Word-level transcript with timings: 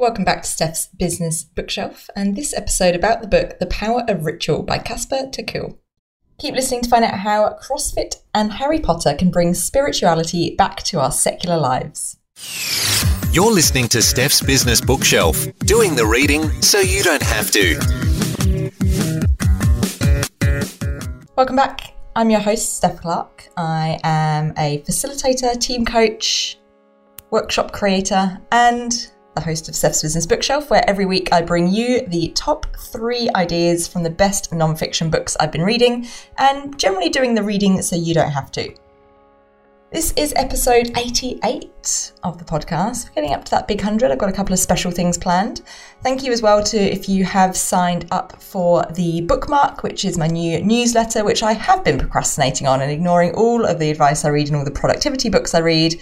Welcome 0.00 0.24
back 0.24 0.44
to 0.44 0.48
Steph's 0.48 0.86
Business 0.86 1.44
Bookshelf 1.44 2.08
and 2.16 2.34
this 2.34 2.54
episode 2.54 2.94
about 2.94 3.20
the 3.20 3.28
book 3.28 3.58
The 3.58 3.66
Power 3.66 4.02
of 4.08 4.24
Ritual 4.24 4.62
by 4.62 4.78
Casper 4.78 5.28
ter 5.30 5.42
Kuile. 5.42 5.76
Keep 6.38 6.54
listening 6.54 6.80
to 6.80 6.88
find 6.88 7.04
out 7.04 7.18
how 7.18 7.58
CrossFit 7.62 8.14
and 8.32 8.54
Harry 8.54 8.80
Potter 8.80 9.14
can 9.14 9.30
bring 9.30 9.52
spirituality 9.52 10.54
back 10.56 10.82
to 10.84 11.00
our 11.00 11.12
secular 11.12 11.58
lives. 11.58 12.16
You're 13.30 13.52
listening 13.52 13.88
to 13.88 14.00
Steph's 14.00 14.40
Business 14.40 14.80
Bookshelf, 14.80 15.46
doing 15.58 15.94
the 15.94 16.06
reading 16.06 16.62
so 16.62 16.78
you 16.80 17.02
don't 17.02 17.22
have 17.22 17.50
to. 17.50 17.76
Welcome 21.36 21.56
back. 21.56 21.92
I'm 22.16 22.30
your 22.30 22.40
host, 22.40 22.78
Steph 22.78 23.02
Clark. 23.02 23.50
I 23.58 24.00
am 24.02 24.54
a 24.56 24.80
facilitator, 24.80 25.60
team 25.60 25.84
coach, 25.84 26.58
workshop 27.30 27.72
creator, 27.72 28.40
and 28.50 29.10
the 29.40 29.46
host 29.46 29.68
of 29.68 29.74
Steph's 29.74 30.02
Business 30.02 30.26
Bookshelf, 30.26 30.70
where 30.70 30.88
every 30.88 31.06
week 31.06 31.32
I 31.32 31.40
bring 31.40 31.68
you 31.68 32.06
the 32.06 32.28
top 32.34 32.66
three 32.76 33.30
ideas 33.34 33.88
from 33.88 34.02
the 34.02 34.10
best 34.10 34.50
nonfiction 34.50 35.10
books 35.10 35.36
I've 35.40 35.50
been 35.50 35.62
reading, 35.62 36.06
and 36.36 36.78
generally 36.78 37.08
doing 37.08 37.34
the 37.34 37.42
reading 37.42 37.80
so 37.80 37.96
you 37.96 38.12
don't 38.14 38.30
have 38.30 38.52
to. 38.52 38.74
This 39.92 40.12
is 40.12 40.32
episode 40.36 40.96
88 40.96 42.12
of 42.22 42.38
the 42.38 42.44
podcast. 42.44 43.08
We're 43.08 43.14
getting 43.14 43.32
up 43.32 43.44
to 43.46 43.50
that 43.52 43.66
big 43.66 43.78
100. 43.78 44.10
I've 44.10 44.18
got 44.18 44.28
a 44.28 44.32
couple 44.32 44.52
of 44.52 44.60
special 44.60 44.92
things 44.92 45.18
planned. 45.18 45.62
Thank 46.02 46.22
you 46.22 46.32
as 46.32 46.42
well 46.42 46.62
to 46.62 46.76
if 46.76 47.08
you 47.08 47.24
have 47.24 47.56
signed 47.56 48.06
up 48.12 48.40
for 48.40 48.84
the 48.92 49.22
bookmark, 49.22 49.82
which 49.82 50.04
is 50.04 50.16
my 50.16 50.28
new 50.28 50.62
newsletter, 50.62 51.24
which 51.24 51.42
I 51.42 51.54
have 51.54 51.82
been 51.82 51.98
procrastinating 51.98 52.68
on 52.68 52.82
and 52.82 52.92
ignoring 52.92 53.34
all 53.34 53.64
of 53.64 53.80
the 53.80 53.90
advice 53.90 54.24
I 54.24 54.28
read 54.28 54.48
and 54.48 54.56
all 54.56 54.64
the 54.64 54.70
productivity 54.70 55.28
books 55.28 55.54
I 55.54 55.60
read 55.60 55.96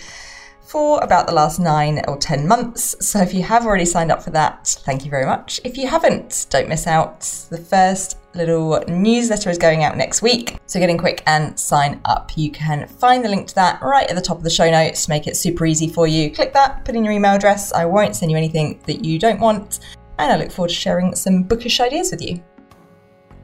for 0.68 1.02
about 1.02 1.26
the 1.26 1.32
last 1.32 1.58
nine 1.58 2.02
or 2.06 2.18
10 2.18 2.46
months. 2.46 2.94
So 3.04 3.20
if 3.20 3.32
you 3.32 3.42
have 3.42 3.64
already 3.64 3.86
signed 3.86 4.12
up 4.12 4.22
for 4.22 4.30
that, 4.30 4.68
thank 4.84 5.04
you 5.04 5.10
very 5.10 5.24
much. 5.24 5.60
If 5.64 5.78
you 5.78 5.88
haven't, 5.88 6.46
don't 6.50 6.68
miss 6.68 6.86
out. 6.86 7.20
The 7.50 7.56
first 7.56 8.18
little 8.34 8.84
newsletter 8.86 9.48
is 9.48 9.56
going 9.56 9.82
out 9.82 9.96
next 9.96 10.20
week. 10.20 10.58
So 10.66 10.78
get 10.78 10.90
in 10.90 10.98
quick 10.98 11.22
and 11.26 11.58
sign 11.58 12.00
up. 12.04 12.36
You 12.36 12.50
can 12.50 12.86
find 12.86 13.24
the 13.24 13.30
link 13.30 13.48
to 13.48 13.54
that 13.54 13.80
right 13.80 14.08
at 14.08 14.14
the 14.14 14.22
top 14.22 14.36
of 14.36 14.44
the 14.44 14.50
show 14.50 14.70
notes 14.70 15.08
make 15.08 15.26
it 15.26 15.38
super 15.38 15.64
easy 15.64 15.88
for 15.88 16.06
you. 16.06 16.30
Click 16.30 16.52
that, 16.52 16.84
put 16.84 16.94
in 16.94 17.02
your 17.02 17.14
email 17.14 17.34
address. 17.34 17.72
I 17.72 17.86
won't 17.86 18.14
send 18.14 18.30
you 18.30 18.36
anything 18.36 18.80
that 18.86 19.04
you 19.04 19.18
don't 19.18 19.40
want. 19.40 19.80
And 20.18 20.30
I 20.30 20.36
look 20.36 20.52
forward 20.52 20.68
to 20.68 20.74
sharing 20.74 21.14
some 21.14 21.44
bookish 21.44 21.80
ideas 21.80 22.10
with 22.10 22.20
you. 22.20 22.42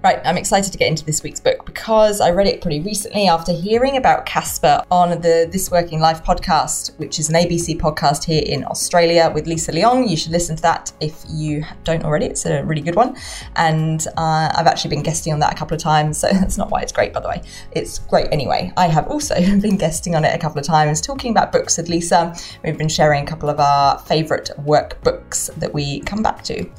Right, 0.05 0.20
I'm 0.22 0.36
excited 0.36 0.70
to 0.70 0.77
get 0.77 0.88
into 0.88 1.02
this 1.02 1.22
week's 1.22 1.41
book 1.41 1.64
because 1.64 2.20
I 2.20 2.30
read 2.30 2.47
it 2.47 2.60
pretty 2.60 2.80
recently 2.80 3.27
after 3.27 3.52
hearing 3.52 3.97
about 3.97 4.27
Casper 4.27 4.84
on 4.91 5.08
the 5.22 5.48
This 5.50 5.70
Working 5.70 5.98
Life 5.98 6.22
podcast, 6.22 6.94
which 6.98 7.19
is 7.19 7.30
an 7.30 7.36
ABC 7.36 7.78
podcast 7.80 8.25
here 8.25 8.42
in 8.44 8.66
Australia 8.66 9.32
with 9.34 9.47
Lisa 9.47 9.72
Leong. 9.72 10.06
You 10.06 10.19
should 10.19 10.32
listen 10.32 10.56
to 10.56 10.62
that 10.62 10.92
if 11.00 11.25
you 11.30 11.64
don't 11.84 12.05
already. 12.05 12.27
It's 12.27 12.44
a 12.44 12.62
really 12.64 12.82
good 12.82 12.97
one. 12.97 13.16
And 13.56 14.06
uh, 14.19 14.52
I've 14.55 14.66
actually 14.66 14.91
been 14.91 15.02
guesting 15.02 15.32
on 15.32 15.38
that 15.38 15.55
a 15.55 15.56
couple 15.56 15.75
of 15.75 15.80
times, 15.80 16.19
so 16.20 16.28
that's 16.28 16.58
not 16.58 16.69
why 16.69 16.82
it's 16.82 16.92
great, 16.92 17.14
by 17.14 17.20
the 17.20 17.28
way. 17.28 17.41
It's 17.72 18.00
great 18.00 18.28
anyway. 18.30 18.75
I 18.77 18.88
have 18.88 19.08
also 19.08 19.34
been 19.60 19.78
guesting 19.78 20.14
on 20.14 20.27
it 20.27 20.34
a 20.34 20.38
couple 20.38 20.58
of 20.58 20.66
times, 20.66 21.00
talking 21.00 21.30
about 21.30 21.50
books 21.50 21.78
with 21.78 21.88
Lisa. 21.88 22.36
We've 22.62 22.77
been 22.77 22.91
sharing 22.91 23.22
a 23.22 23.27
couple 23.27 23.48
of 23.48 23.58
our 23.58 23.98
favourite 24.00 24.50
workbooks 24.58 25.47
that 25.55 25.72
we 25.72 26.00
come 26.00 26.22
back 26.22 26.44
to. 26.44 26.70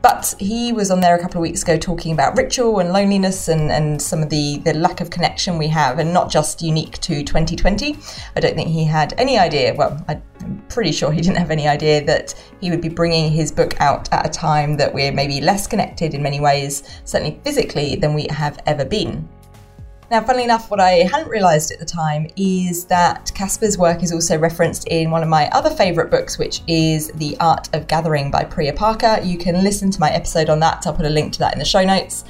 But 0.00 0.34
he 0.38 0.72
was 0.72 0.90
on 0.90 1.00
there 1.00 1.16
a 1.16 1.20
couple 1.20 1.38
of 1.38 1.42
weeks 1.42 1.62
ago 1.62 1.76
talking 1.76 2.12
about 2.12 2.36
and 2.76 2.92
loneliness 2.92 3.48
and, 3.48 3.72
and 3.72 4.00
some 4.00 4.22
of 4.22 4.30
the, 4.30 4.58
the 4.58 4.74
lack 4.74 5.00
of 5.00 5.10
connection 5.10 5.58
we 5.58 5.68
have, 5.68 5.98
and 5.98 6.12
not 6.12 6.30
just 6.30 6.62
unique 6.62 6.98
to 6.98 7.24
2020. 7.24 7.96
I 8.36 8.40
don't 8.40 8.54
think 8.54 8.68
he 8.68 8.84
had 8.84 9.14
any 9.18 9.38
idea, 9.38 9.74
well, 9.74 10.04
I'm 10.08 10.22
pretty 10.68 10.92
sure 10.92 11.10
he 11.10 11.20
didn't 11.20 11.38
have 11.38 11.50
any 11.50 11.66
idea 11.66 12.04
that 12.04 12.34
he 12.60 12.70
would 12.70 12.80
be 12.80 12.88
bringing 12.88 13.32
his 13.32 13.50
book 13.50 13.80
out 13.80 14.12
at 14.12 14.26
a 14.26 14.30
time 14.30 14.76
that 14.76 14.92
we're 14.92 15.12
maybe 15.12 15.40
less 15.40 15.66
connected 15.66 16.14
in 16.14 16.22
many 16.22 16.40
ways, 16.40 16.82
certainly 17.04 17.40
physically, 17.42 17.96
than 17.96 18.14
we 18.14 18.26
have 18.30 18.60
ever 18.66 18.84
been. 18.84 19.28
Now, 20.10 20.22
funnily 20.22 20.44
enough, 20.44 20.70
what 20.70 20.80
I 20.80 21.06
hadn't 21.12 21.28
realised 21.28 21.70
at 21.70 21.80
the 21.80 21.84
time 21.84 22.30
is 22.34 22.86
that 22.86 23.30
Casper's 23.34 23.76
work 23.76 24.02
is 24.02 24.10
also 24.10 24.38
referenced 24.38 24.88
in 24.88 25.10
one 25.10 25.22
of 25.22 25.28
my 25.28 25.50
other 25.50 25.68
favourite 25.68 26.10
books, 26.10 26.38
which 26.38 26.62
is 26.66 27.08
The 27.16 27.36
Art 27.40 27.68
of 27.74 27.86
Gathering 27.88 28.30
by 28.30 28.44
Priya 28.44 28.72
Parker. 28.72 29.20
You 29.22 29.36
can 29.36 29.62
listen 29.62 29.90
to 29.90 30.00
my 30.00 30.10
episode 30.10 30.48
on 30.48 30.60
that, 30.60 30.86
I'll 30.86 30.94
put 30.94 31.04
a 31.04 31.10
link 31.10 31.34
to 31.34 31.38
that 31.40 31.52
in 31.52 31.58
the 31.58 31.64
show 31.66 31.84
notes 31.84 32.24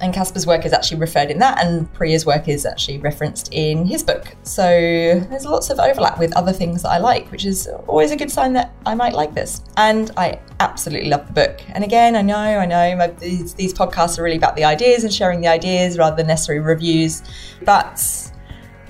and 0.00 0.12
Casper's 0.12 0.46
work 0.46 0.66
is 0.66 0.72
actually 0.72 0.98
referred 1.00 1.30
in 1.30 1.38
that, 1.38 1.64
and 1.64 1.92
Priya's 1.94 2.26
work 2.26 2.48
is 2.48 2.66
actually 2.66 2.98
referenced 2.98 3.48
in 3.52 3.84
his 3.84 4.02
book. 4.02 4.34
So 4.42 4.64
there's 4.64 5.44
lots 5.44 5.70
of 5.70 5.78
overlap 5.78 6.18
with 6.18 6.36
other 6.36 6.52
things 6.52 6.82
that 6.82 6.90
I 6.90 6.98
like, 6.98 7.30
which 7.30 7.44
is 7.44 7.68
always 7.86 8.10
a 8.10 8.16
good 8.16 8.30
sign 8.30 8.52
that 8.54 8.74
I 8.84 8.94
might 8.94 9.12
like 9.12 9.34
this. 9.34 9.62
And 9.76 10.10
I 10.16 10.40
absolutely 10.60 11.10
love 11.10 11.26
the 11.26 11.32
book. 11.32 11.60
And 11.68 11.84
again, 11.84 12.16
I 12.16 12.22
know, 12.22 12.34
I 12.34 12.66
know, 12.66 12.96
my, 12.96 13.06
these, 13.06 13.54
these 13.54 13.72
podcasts 13.72 14.18
are 14.18 14.22
really 14.22 14.36
about 14.36 14.56
the 14.56 14.64
ideas 14.64 15.04
and 15.04 15.14
sharing 15.14 15.40
the 15.40 15.48
ideas 15.48 15.96
rather 15.96 16.16
than 16.16 16.26
necessary 16.26 16.58
reviews, 16.58 17.22
but 17.64 18.32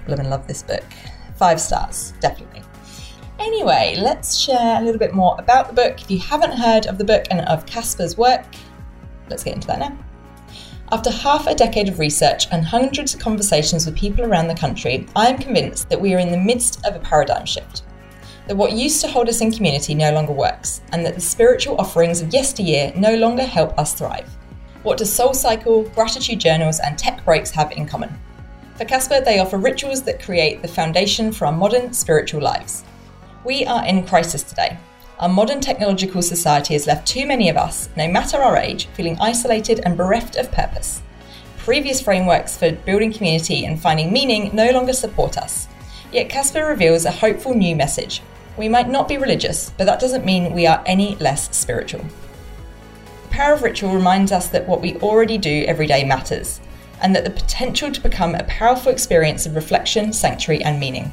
I 0.07 0.11
love 0.11 0.21
and 0.21 0.31
love 0.31 0.47
this 0.47 0.63
book. 0.63 0.85
Five 1.37 1.61
stars, 1.61 2.15
definitely. 2.21 2.63
Anyway, 3.39 3.97
let's 3.99 4.37
share 4.37 4.81
a 4.81 4.83
little 4.83 4.99
bit 4.99 5.13
more 5.13 5.37
about 5.39 5.69
the 5.69 5.75
book. 5.75 6.01
If 6.01 6.11
you 6.11 6.19
haven't 6.19 6.53
heard 6.53 6.87
of 6.87 6.97
the 6.97 7.05
book 7.05 7.27
and 7.31 7.41
of 7.41 7.67
Casper's 7.67 8.17
work, 8.17 8.47
let's 9.29 9.45
get 9.45 9.55
into 9.55 9.67
that 9.67 9.81
now. 9.81 9.99
After 10.95 11.11
half 11.11 11.49
a 11.49 11.57
decade 11.57 11.89
of 11.89 11.99
research 11.99 12.47
and 12.53 12.65
hundreds 12.65 13.15
of 13.15 13.21
conversations 13.21 13.85
with 13.85 13.97
people 13.97 14.25
around 14.25 14.47
the 14.47 14.55
country, 14.55 15.09
I 15.17 15.27
am 15.27 15.39
convinced 15.39 15.89
that 15.89 16.01
we 16.01 16.15
are 16.15 16.21
in 16.21 16.31
the 16.31 16.39
midst 16.39 16.87
of 16.87 16.95
a 16.95 17.01
paradigm 17.01 17.45
shift. 17.47 17.83
That 18.47 18.57
what 18.57 18.71
used 18.71 19.01
to 19.01 19.09
hold 19.09 19.29
us 19.29 19.41
in 19.41 19.51
community 19.51 19.93
no 19.93 20.13
longer 20.13 20.33
works, 20.33 20.83
and 20.93 21.05
that 21.05 21.17
the 21.17 21.21
spiritual 21.21 21.81
offerings 21.81 22.21
of 22.21 22.33
yesteryear 22.33 22.93
no 22.95 23.17
longer 23.17 23.43
help 23.43 23.77
us 23.77 23.93
thrive. 23.93 24.29
What 24.85 24.99
does 24.99 25.13
Soul 25.13 25.35
Cycle, 25.35 25.83
gratitude 25.83 26.39
journals, 26.39 26.79
and 26.79 26.97
tech 26.97 27.25
breaks 27.25 27.51
have 27.51 27.73
in 27.73 27.87
common? 27.87 28.17
For 28.77 28.85
Casper, 28.85 29.21
they 29.21 29.41
offer 29.41 29.59
rituals 29.59 30.03
that 30.03 30.23
create 30.23 30.63
the 30.63 30.69
foundation 30.69 31.33
for 31.33 31.47
our 31.47 31.53
modern 31.53 31.93
spiritual 31.93 32.41
lives. 32.41 32.85
We 33.45 33.67
are 33.67 33.85
in 33.85 34.07
crisis 34.07 34.45
today, 34.45 34.79
our 35.21 35.29
modern 35.29 35.61
technological 35.61 36.23
society 36.23 36.75
has 36.75 36.87
left 36.87 37.07
too 37.07 37.27
many 37.27 37.49
of 37.49 37.57
us, 37.57 37.89
no 37.97 38.09
matter 38.09 38.39
our 38.39 38.57
age, 38.57 38.87
feeling 38.95 39.17
isolated 39.21 39.81
and 39.85 39.97
bereft 39.97 40.37
of 40.37 40.51
purpose. 40.51 41.03
Previous 41.59 42.01
frameworks 42.01 42.57
for 42.57 42.73
building 42.73 43.13
community 43.13 43.65
and 43.65 43.81
finding 43.81 44.13
meaning 44.13 44.51
no 44.53 44.71
longer 44.71 44.93
support 44.93 45.39
us. 45.39 45.69
Yet 46.13 46.29
Casper 46.29 46.67
reveals 46.67 47.05
a 47.05 47.13
hopeful 47.13 47.55
new 47.55 47.77
message. 47.77 48.23
We 48.57 48.69
might 48.69 48.89
not 48.89 49.09
be 49.09 49.17
religious, 49.17 49.71
but 49.79 49.85
that 49.85 50.01
doesn't 50.01 50.25
mean 50.25 50.53
we 50.53 50.67
are 50.67 50.83
any 50.85 51.17
less 51.17 51.55
spiritual. 51.57 52.05
The 53.23 53.29
power 53.31 53.55
of 53.55 53.63
ritual 53.63 53.95
reminds 53.95 54.33
us 54.33 54.49
that 54.49 54.69
what 54.69 54.81
we 54.81 54.97
already 54.97 55.39
do 55.39 55.65
every 55.67 55.87
day 55.87 56.05
matters, 56.05 56.61
and 57.03 57.15
that 57.15 57.25
the 57.25 57.31
potential 57.31 57.91
to 57.91 58.01
become 58.01 58.35
a 58.35 58.45
powerful 58.45 58.93
experience 58.93 59.47
of 59.47 59.55
reflection, 59.55 60.13
sanctuary, 60.13 60.63
and 60.63 60.79
meaning. 60.79 61.11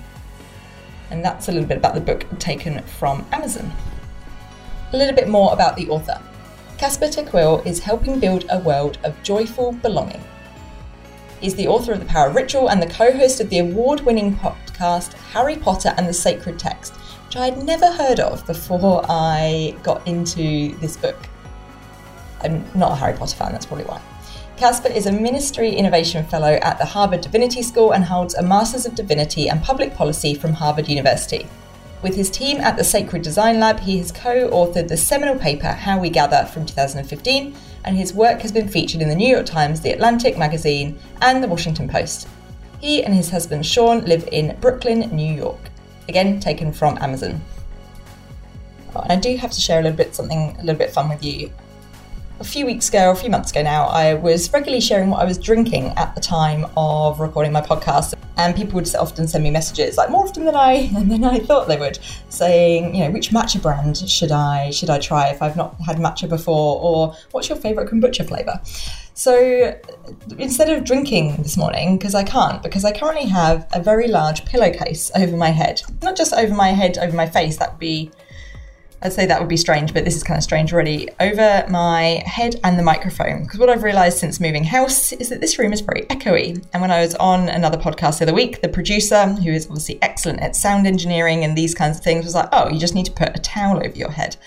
And 1.11 1.23
that's 1.23 1.47
a 1.47 1.51
little 1.51 1.67
bit 1.67 1.77
about 1.77 1.93
the 1.93 2.01
book 2.01 2.25
taken 2.39 2.81
from 2.83 3.25
Amazon 3.31 3.71
a 4.93 4.97
little 4.97 5.15
bit 5.15 5.29
more 5.29 5.53
about 5.53 5.75
the 5.75 5.89
author. 5.89 6.19
Casper 6.77 7.07
ter 7.07 7.23
Kuile 7.23 7.65
is 7.65 7.79
helping 7.79 8.19
build 8.19 8.45
a 8.49 8.59
world 8.59 8.97
of 9.03 9.21
joyful 9.23 9.71
belonging. 9.71 10.23
He's 11.39 11.55
the 11.55 11.67
author 11.67 11.93
of 11.93 11.99
The 11.99 12.05
Power 12.05 12.27
of 12.27 12.35
Ritual 12.35 12.69
and 12.69 12.81
the 12.81 12.87
co 12.87 13.11
host 13.11 13.39
of 13.39 13.49
the 13.49 13.59
award 13.59 14.01
winning 14.01 14.35
podcast 14.35 15.13
Harry 15.13 15.55
Potter 15.55 15.93
and 15.97 16.07
the 16.07 16.13
Sacred 16.13 16.59
Text, 16.59 16.93
which 17.25 17.35
I 17.35 17.45
had 17.45 17.63
never 17.63 17.91
heard 17.91 18.19
of 18.19 18.45
before 18.45 19.03
I 19.07 19.75
got 19.81 20.05
into 20.07 20.75
this 20.79 20.97
book. 20.97 21.17
I'm 22.41 22.63
not 22.75 22.91
a 22.91 22.95
Harry 22.95 23.17
Potter 23.17 23.35
fan, 23.35 23.51
that's 23.51 23.65
probably 23.65 23.85
why. 23.85 24.01
Casper 24.61 24.89
is 24.89 25.07
a 25.07 25.11
Ministry 25.11 25.73
Innovation 25.73 26.23
Fellow 26.23 26.59
at 26.61 26.77
the 26.77 26.85
Harvard 26.85 27.21
Divinity 27.21 27.63
School 27.63 27.93
and 27.93 28.05
holds 28.05 28.35
a 28.35 28.43
Masters 28.43 28.85
of 28.85 28.93
Divinity 28.93 29.49
and 29.49 29.59
Public 29.59 29.95
Policy 29.95 30.35
from 30.35 30.53
Harvard 30.53 30.87
University. 30.87 31.47
With 32.03 32.13
his 32.13 32.29
team 32.29 32.61
at 32.61 32.77
the 32.77 32.83
Sacred 32.83 33.23
Design 33.23 33.59
Lab, 33.59 33.79
he 33.79 33.97
has 33.97 34.11
co 34.11 34.47
authored 34.51 34.87
the 34.87 34.95
seminal 34.95 35.35
paper 35.35 35.69
How 35.69 35.97
We 35.97 36.11
Gather 36.11 36.45
from 36.45 36.67
2015, 36.67 37.55
and 37.85 37.97
his 37.97 38.13
work 38.13 38.39
has 38.41 38.51
been 38.51 38.67
featured 38.67 39.01
in 39.01 39.09
the 39.09 39.15
New 39.15 39.27
York 39.27 39.47
Times, 39.47 39.81
The 39.81 39.93
Atlantic 39.93 40.37
Magazine, 40.37 40.99
and 41.23 41.43
The 41.43 41.47
Washington 41.47 41.89
Post. 41.89 42.27
He 42.79 43.03
and 43.03 43.15
his 43.15 43.31
husband 43.31 43.65
Sean 43.65 44.05
live 44.05 44.29
in 44.31 44.55
Brooklyn, 44.61 45.09
New 45.11 45.33
York. 45.33 45.71
Again, 46.07 46.39
taken 46.39 46.71
from 46.71 46.99
Amazon. 46.99 47.41
I 48.95 49.15
do 49.15 49.35
have 49.37 49.49
to 49.53 49.59
share 49.59 49.79
a 49.79 49.81
little 49.81 49.97
bit 49.97 50.13
something 50.13 50.55
a 50.59 50.63
little 50.63 50.77
bit 50.77 50.91
fun 50.91 51.09
with 51.09 51.23
you 51.23 51.49
a 52.41 52.43
few 52.43 52.65
weeks 52.65 52.89
ago, 52.89 53.09
or 53.09 53.11
a 53.11 53.15
few 53.15 53.29
months 53.29 53.51
ago 53.51 53.61
now, 53.61 53.85
I 53.85 54.15
was 54.15 54.51
regularly 54.51 54.81
sharing 54.81 55.11
what 55.11 55.21
I 55.21 55.25
was 55.25 55.37
drinking 55.37 55.93
at 55.95 56.15
the 56.15 56.21
time 56.21 56.65
of 56.75 57.19
recording 57.19 57.51
my 57.51 57.61
podcast. 57.61 58.15
And 58.37 58.55
people 58.55 58.75
would 58.75 58.95
often 58.95 59.27
send 59.27 59.43
me 59.43 59.51
messages, 59.51 59.97
like 59.97 60.09
more 60.09 60.25
often 60.25 60.45
than 60.45 60.55
I 60.55 60.87
than 60.93 61.23
I 61.23 61.37
thought 61.39 61.67
they 61.67 61.77
would, 61.77 61.99
saying, 62.29 62.95
you 62.95 63.03
know, 63.03 63.11
which 63.11 63.29
matcha 63.29 63.61
brand 63.61 63.97
should 64.09 64.31
I 64.31 64.71
should 64.71 64.89
I 64.89 64.97
try 64.97 65.27
if 65.27 65.41
I've 65.41 65.55
not 65.55 65.79
had 65.85 65.97
matcha 65.97 66.27
before, 66.27 66.81
or 66.81 67.15
what's 67.31 67.47
your 67.49 67.57
favourite 67.57 67.87
kombucha 67.89 68.27
flavour? 68.27 68.59
So 69.13 69.79
instead 70.39 70.69
of 70.69 70.83
drinking 70.83 71.43
this 71.43 71.55
morning, 71.55 71.97
because 71.97 72.15
I 72.15 72.23
can't, 72.23 72.63
because 72.63 72.83
I 72.83 72.91
currently 72.91 73.27
have 73.27 73.67
a 73.71 73.79
very 73.79 74.07
large 74.07 74.45
pillowcase 74.45 75.11
over 75.15 75.37
my 75.37 75.49
head, 75.49 75.83
not 76.01 76.15
just 76.15 76.33
over 76.33 76.55
my 76.55 76.69
head, 76.69 76.97
over 76.97 77.15
my 77.15 77.27
face, 77.27 77.57
that 77.57 77.73
would 77.73 77.79
be 77.79 78.09
I'd 79.03 79.13
say 79.13 79.25
that 79.25 79.39
would 79.39 79.49
be 79.49 79.57
strange, 79.57 79.93
but 79.93 80.05
this 80.05 80.15
is 80.15 80.21
kind 80.21 80.37
of 80.37 80.43
strange 80.43 80.71
already, 80.71 81.09
over 81.19 81.65
my 81.69 82.21
head 82.25 82.59
and 82.63 82.77
the 82.77 82.83
microphone. 82.83 83.43
Because 83.43 83.59
what 83.59 83.69
I've 83.69 83.81
realised 83.81 84.19
since 84.19 84.39
moving 84.39 84.63
house 84.63 85.11
is 85.13 85.29
that 85.29 85.41
this 85.41 85.57
room 85.57 85.73
is 85.73 85.81
very 85.81 86.03
echoey. 86.03 86.63
And 86.73 86.81
when 86.81 86.91
I 86.91 87.01
was 87.01 87.15
on 87.15 87.49
another 87.49 87.79
podcast 87.79 88.19
the 88.19 88.25
other 88.25 88.33
week, 88.33 88.61
the 88.61 88.69
producer, 88.69 89.27
who 89.27 89.51
is 89.51 89.65
obviously 89.65 89.97
excellent 90.03 90.41
at 90.41 90.55
sound 90.55 90.85
engineering 90.85 91.43
and 91.43 91.57
these 91.57 91.73
kinds 91.73 91.97
of 91.97 92.03
things, 92.03 92.25
was 92.25 92.35
like, 92.35 92.49
oh, 92.51 92.69
you 92.69 92.77
just 92.77 92.93
need 92.93 93.07
to 93.07 93.11
put 93.11 93.35
a 93.35 93.39
towel 93.39 93.77
over 93.77 93.95
your 93.95 94.11
head 94.11 94.37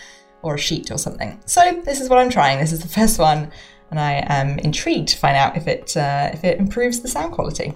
or 0.42 0.54
a 0.54 0.58
sheet 0.58 0.92
or 0.92 0.98
something. 0.98 1.40
So 1.46 1.82
this 1.84 2.00
is 2.00 2.08
what 2.08 2.20
I'm 2.20 2.30
trying. 2.30 2.60
This 2.60 2.72
is 2.72 2.80
the 2.80 2.88
first 2.88 3.18
one, 3.18 3.50
and 3.90 3.98
I 3.98 4.24
am 4.28 4.58
intrigued 4.60 5.08
to 5.08 5.18
find 5.18 5.36
out 5.36 5.56
if 5.56 5.66
it 5.66 5.96
uh, 5.96 6.30
if 6.32 6.44
it 6.44 6.58
improves 6.58 7.00
the 7.00 7.08
sound 7.08 7.32
quality. 7.32 7.74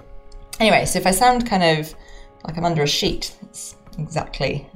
Anyway, 0.61 0.85
so 0.85 0.99
if 0.99 1.07
I 1.07 1.11
sound 1.11 1.49
kind 1.49 1.63
of 1.63 1.93
like 2.45 2.57
I'm 2.57 2.65
under 2.65 2.83
a 2.83 2.87
sheet, 2.87 3.35
that's 3.43 3.77
exactly 3.99 4.69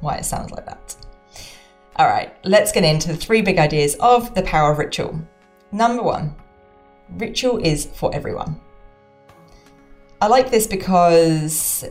why 0.00 0.16
it 0.16 0.24
sounds 0.24 0.50
like 0.50 0.66
that. 0.66 0.96
All 1.98 2.06
right, 2.06 2.34
let's 2.44 2.72
get 2.72 2.84
into 2.84 3.08
the 3.08 3.16
three 3.16 3.40
big 3.40 3.58
ideas 3.58 3.96
of 4.00 4.34
the 4.34 4.42
power 4.42 4.70
of 4.70 4.78
ritual. 4.78 5.18
Number 5.72 6.02
one, 6.02 6.34
ritual 7.08 7.56
is 7.56 7.86
for 7.86 8.14
everyone. 8.14 8.60
I 10.20 10.26
like 10.26 10.50
this 10.50 10.66
because 10.66 11.88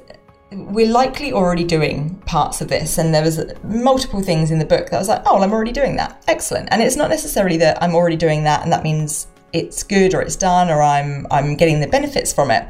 we're 0.51 0.91
likely 0.91 1.33
already 1.33 1.63
doing 1.63 2.21
parts 2.27 2.61
of 2.61 2.67
this, 2.67 2.99
and 2.99 3.15
there 3.15 3.23
was 3.23 3.41
multiple 3.63 4.21
things 4.21 4.51
in 4.51 4.59
the 4.59 4.65
book 4.65 4.91
that 4.91 4.95
I 4.95 4.99
was 4.99 5.07
like, 5.07 5.23
oh, 5.25 5.33
well, 5.33 5.43
I'm 5.43 5.51
already 5.51 5.71
doing 5.71 5.95
that. 5.95 6.23
Excellent. 6.27 6.69
And 6.71 6.83
it's 6.83 6.95
not 6.95 7.09
necessarily 7.09 7.57
that 7.57 7.81
I'm 7.81 7.95
already 7.95 8.15
doing 8.15 8.43
that, 8.43 8.61
and 8.61 8.71
that 8.71 8.83
means 8.83 9.25
it's 9.53 9.81
good 9.81 10.13
or 10.13 10.21
it's 10.21 10.35
done 10.35 10.69
or 10.69 10.81
I'm 10.81 11.25
I'm 11.31 11.55
getting 11.55 11.79
the 11.79 11.87
benefits 11.87 12.31
from 12.31 12.51
it. 12.51 12.67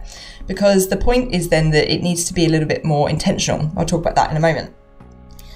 Because 0.47 0.87
the 0.87 0.97
point 0.97 1.33
is 1.33 1.49
then 1.49 1.71
that 1.71 1.91
it 1.91 2.01
needs 2.01 2.23
to 2.25 2.33
be 2.33 2.45
a 2.45 2.49
little 2.49 2.67
bit 2.67 2.85
more 2.85 3.09
intentional. 3.09 3.71
I'll 3.75 3.85
talk 3.85 4.01
about 4.01 4.15
that 4.15 4.31
in 4.31 4.37
a 4.37 4.39
moment. 4.39 4.73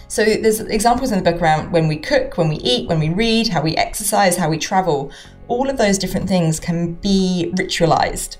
So 0.09 0.25
there's 0.25 0.59
examples 0.59 1.11
in 1.11 1.23
the 1.23 1.31
book 1.31 1.39
around 1.39 1.71
when 1.71 1.87
we 1.87 1.95
cook, 1.95 2.35
when 2.35 2.49
we 2.49 2.55
eat, 2.55 2.89
when 2.89 2.99
we 2.99 3.09
read, 3.09 3.47
how 3.47 3.61
we 3.61 3.75
exercise, 3.75 4.35
how 4.35 4.49
we 4.49 4.57
travel. 4.57 5.11
All 5.47 5.69
of 5.69 5.77
those 5.77 5.99
different 5.99 6.27
things 6.27 6.59
can 6.59 6.95
be 6.95 7.51
ritualized. 7.55 8.37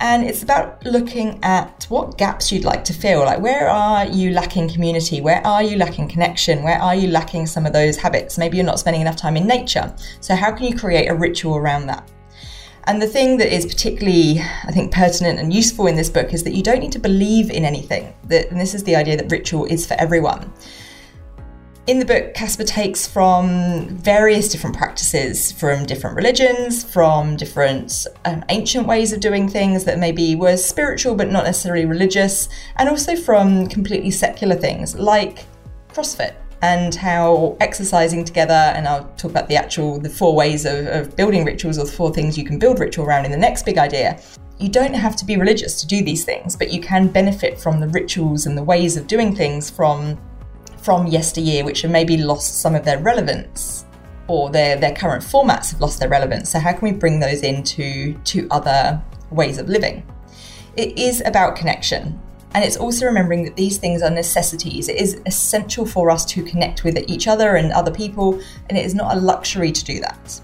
And 0.00 0.24
it's 0.24 0.42
about 0.42 0.84
looking 0.84 1.38
at 1.44 1.86
what 1.90 2.18
gaps 2.18 2.50
you'd 2.50 2.64
like 2.64 2.82
to 2.86 2.92
fill. 2.92 3.20
Like, 3.20 3.40
where 3.40 3.70
are 3.70 4.04
you 4.06 4.32
lacking 4.32 4.68
community? 4.68 5.20
Where 5.20 5.46
are 5.46 5.62
you 5.62 5.76
lacking 5.76 6.08
connection? 6.08 6.64
Where 6.64 6.82
are 6.82 6.96
you 6.96 7.06
lacking 7.06 7.46
some 7.46 7.66
of 7.66 7.72
those 7.72 7.96
habits? 7.96 8.36
Maybe 8.36 8.56
you're 8.56 8.66
not 8.66 8.80
spending 8.80 9.00
enough 9.00 9.16
time 9.16 9.36
in 9.36 9.46
nature. 9.46 9.94
So, 10.20 10.34
how 10.34 10.50
can 10.50 10.66
you 10.66 10.76
create 10.76 11.06
a 11.06 11.14
ritual 11.14 11.56
around 11.56 11.86
that? 11.86 12.10
And 12.88 13.00
the 13.00 13.06
thing 13.06 13.36
that 13.36 13.54
is 13.54 13.64
particularly, 13.64 14.40
I 14.40 14.72
think, 14.72 14.92
pertinent 14.92 15.38
and 15.38 15.54
useful 15.54 15.86
in 15.86 15.94
this 15.94 16.10
book 16.10 16.34
is 16.34 16.42
that 16.42 16.54
you 16.54 16.64
don't 16.64 16.80
need 16.80 16.92
to 16.92 16.98
believe 16.98 17.50
in 17.50 17.64
anything. 17.64 18.12
That, 18.24 18.50
and 18.50 18.60
this 18.60 18.74
is 18.74 18.82
the 18.82 18.96
idea 18.96 19.16
that 19.16 19.30
ritual 19.30 19.66
is 19.66 19.86
for 19.86 19.94
everyone. 19.94 20.52
In 21.86 22.00
the 22.00 22.04
book, 22.04 22.34
Casper 22.34 22.64
takes 22.64 23.06
from 23.06 23.86
various 23.90 24.48
different 24.48 24.76
practices 24.76 25.52
from 25.52 25.86
different 25.86 26.16
religions, 26.16 26.82
from 26.82 27.36
different 27.36 28.08
um, 28.24 28.44
ancient 28.48 28.88
ways 28.88 29.12
of 29.12 29.20
doing 29.20 29.48
things 29.48 29.84
that 29.84 30.00
maybe 30.00 30.34
were 30.34 30.56
spiritual 30.56 31.14
but 31.14 31.30
not 31.30 31.44
necessarily 31.44 31.86
religious, 31.86 32.48
and 32.74 32.88
also 32.88 33.14
from 33.14 33.68
completely 33.68 34.10
secular 34.10 34.56
things 34.56 34.96
like 34.96 35.44
CrossFit 35.90 36.34
and 36.60 36.92
how 36.92 37.56
exercising 37.60 38.24
together, 38.24 38.72
and 38.74 38.88
I'll 38.88 39.04
talk 39.16 39.30
about 39.30 39.46
the 39.46 39.54
actual 39.54 40.00
the 40.00 40.10
four 40.10 40.34
ways 40.34 40.64
of, 40.64 40.86
of 40.86 41.14
building 41.14 41.44
rituals 41.44 41.78
or 41.78 41.84
the 41.84 41.92
four 41.92 42.12
things 42.12 42.36
you 42.36 42.44
can 42.44 42.58
build 42.58 42.80
ritual 42.80 43.06
around 43.06 43.26
in 43.26 43.30
the 43.30 43.36
next 43.36 43.64
big 43.64 43.78
idea. 43.78 44.20
You 44.58 44.70
don't 44.70 44.94
have 44.94 45.14
to 45.16 45.24
be 45.24 45.36
religious 45.36 45.80
to 45.82 45.86
do 45.86 46.02
these 46.02 46.24
things, 46.24 46.56
but 46.56 46.72
you 46.72 46.80
can 46.80 47.06
benefit 47.06 47.60
from 47.60 47.78
the 47.78 47.86
rituals 47.86 48.46
and 48.46 48.58
the 48.58 48.64
ways 48.64 48.96
of 48.96 49.06
doing 49.06 49.36
things 49.36 49.70
from 49.70 50.18
from 50.86 51.08
yesteryear, 51.08 51.64
which 51.64 51.82
have 51.82 51.90
maybe 51.90 52.16
lost 52.16 52.60
some 52.60 52.76
of 52.76 52.84
their 52.84 53.00
relevance 53.00 53.84
or 54.28 54.50
their, 54.50 54.76
their 54.76 54.94
current 54.94 55.20
formats 55.20 55.72
have 55.72 55.80
lost 55.80 55.98
their 55.98 56.08
relevance. 56.08 56.52
So, 56.52 56.60
how 56.60 56.72
can 56.72 56.82
we 56.82 56.92
bring 56.92 57.18
those 57.18 57.42
into 57.42 58.14
to 58.14 58.46
other 58.52 59.02
ways 59.32 59.58
of 59.58 59.68
living? 59.68 60.06
It 60.76 60.96
is 60.96 61.24
about 61.26 61.56
connection. 61.56 62.20
And 62.54 62.64
it's 62.64 62.76
also 62.76 63.04
remembering 63.04 63.44
that 63.44 63.56
these 63.56 63.78
things 63.78 64.00
are 64.00 64.10
necessities. 64.10 64.88
It 64.88 64.96
is 64.96 65.20
essential 65.26 65.84
for 65.84 66.08
us 66.08 66.24
to 66.26 66.44
connect 66.44 66.84
with 66.84 66.96
each 67.08 67.26
other 67.26 67.56
and 67.56 67.72
other 67.72 67.90
people, 67.90 68.40
and 68.68 68.78
it 68.78 68.86
is 68.86 68.94
not 68.94 69.16
a 69.16 69.20
luxury 69.20 69.72
to 69.72 69.84
do 69.84 69.98
that. 70.00 70.40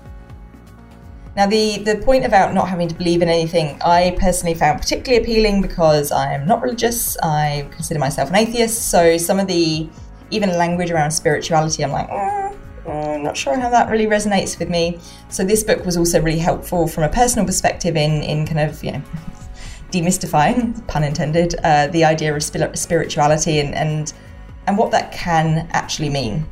Now, 1.36 1.46
the, 1.46 1.78
the 1.78 1.96
point 2.04 2.26
about 2.26 2.52
not 2.52 2.68
having 2.68 2.88
to 2.88 2.94
believe 2.96 3.22
in 3.22 3.28
anything, 3.28 3.80
I 3.82 4.16
personally 4.18 4.54
found 4.54 4.80
particularly 4.80 5.22
appealing 5.22 5.62
because 5.62 6.10
I 6.10 6.34
am 6.34 6.46
not 6.48 6.60
religious. 6.62 7.16
I 7.22 7.68
consider 7.70 8.00
myself 8.00 8.28
an 8.28 8.36
atheist. 8.36 8.90
So, 8.90 9.16
some 9.16 9.38
of 9.38 9.46
the 9.46 9.88
even 10.32 10.50
language 10.56 10.90
around 10.90 11.10
spirituality, 11.10 11.84
I'm 11.84 11.92
like, 11.92 12.08
mm, 12.08 12.56
mm, 12.84 13.14
I'm 13.16 13.22
not 13.22 13.36
sure 13.36 13.58
how 13.58 13.70
that 13.70 13.90
really 13.90 14.06
resonates 14.06 14.58
with 14.58 14.68
me. 14.68 14.98
So 15.28 15.44
this 15.44 15.62
book 15.62 15.84
was 15.84 15.96
also 15.96 16.20
really 16.20 16.38
helpful 16.38 16.88
from 16.88 17.04
a 17.04 17.08
personal 17.08 17.46
perspective 17.46 17.96
in 17.96 18.22
in 18.22 18.46
kind 18.46 18.60
of 18.60 18.82
you 18.82 18.92
know 18.92 19.02
demystifying, 19.92 20.86
pun 20.88 21.04
intended, 21.04 21.54
uh, 21.62 21.86
the 21.88 22.04
idea 22.04 22.34
of 22.34 22.42
spirituality 22.42 23.60
and 23.60 23.74
and 23.74 24.12
and 24.66 24.78
what 24.78 24.90
that 24.90 25.12
can 25.12 25.68
actually 25.72 26.08
mean. 26.08 26.46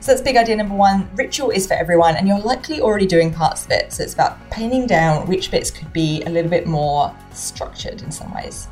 So 0.00 0.12
that's 0.12 0.22
big 0.22 0.36
idea 0.36 0.56
number 0.56 0.76
one. 0.76 1.10
Ritual 1.16 1.50
is 1.50 1.66
for 1.66 1.74
everyone, 1.74 2.16
and 2.16 2.28
you're 2.28 2.38
likely 2.38 2.80
already 2.80 3.06
doing 3.06 3.32
parts 3.32 3.64
of 3.64 3.72
it. 3.72 3.92
So 3.92 4.04
it's 4.04 4.14
about 4.14 4.38
pinning 4.50 4.86
down 4.86 5.26
which 5.26 5.50
bits 5.50 5.70
could 5.70 5.92
be 5.92 6.22
a 6.22 6.30
little 6.30 6.50
bit 6.50 6.66
more 6.66 7.14
structured 7.32 8.02
in 8.02 8.12
some 8.12 8.32
ways. 8.32 8.68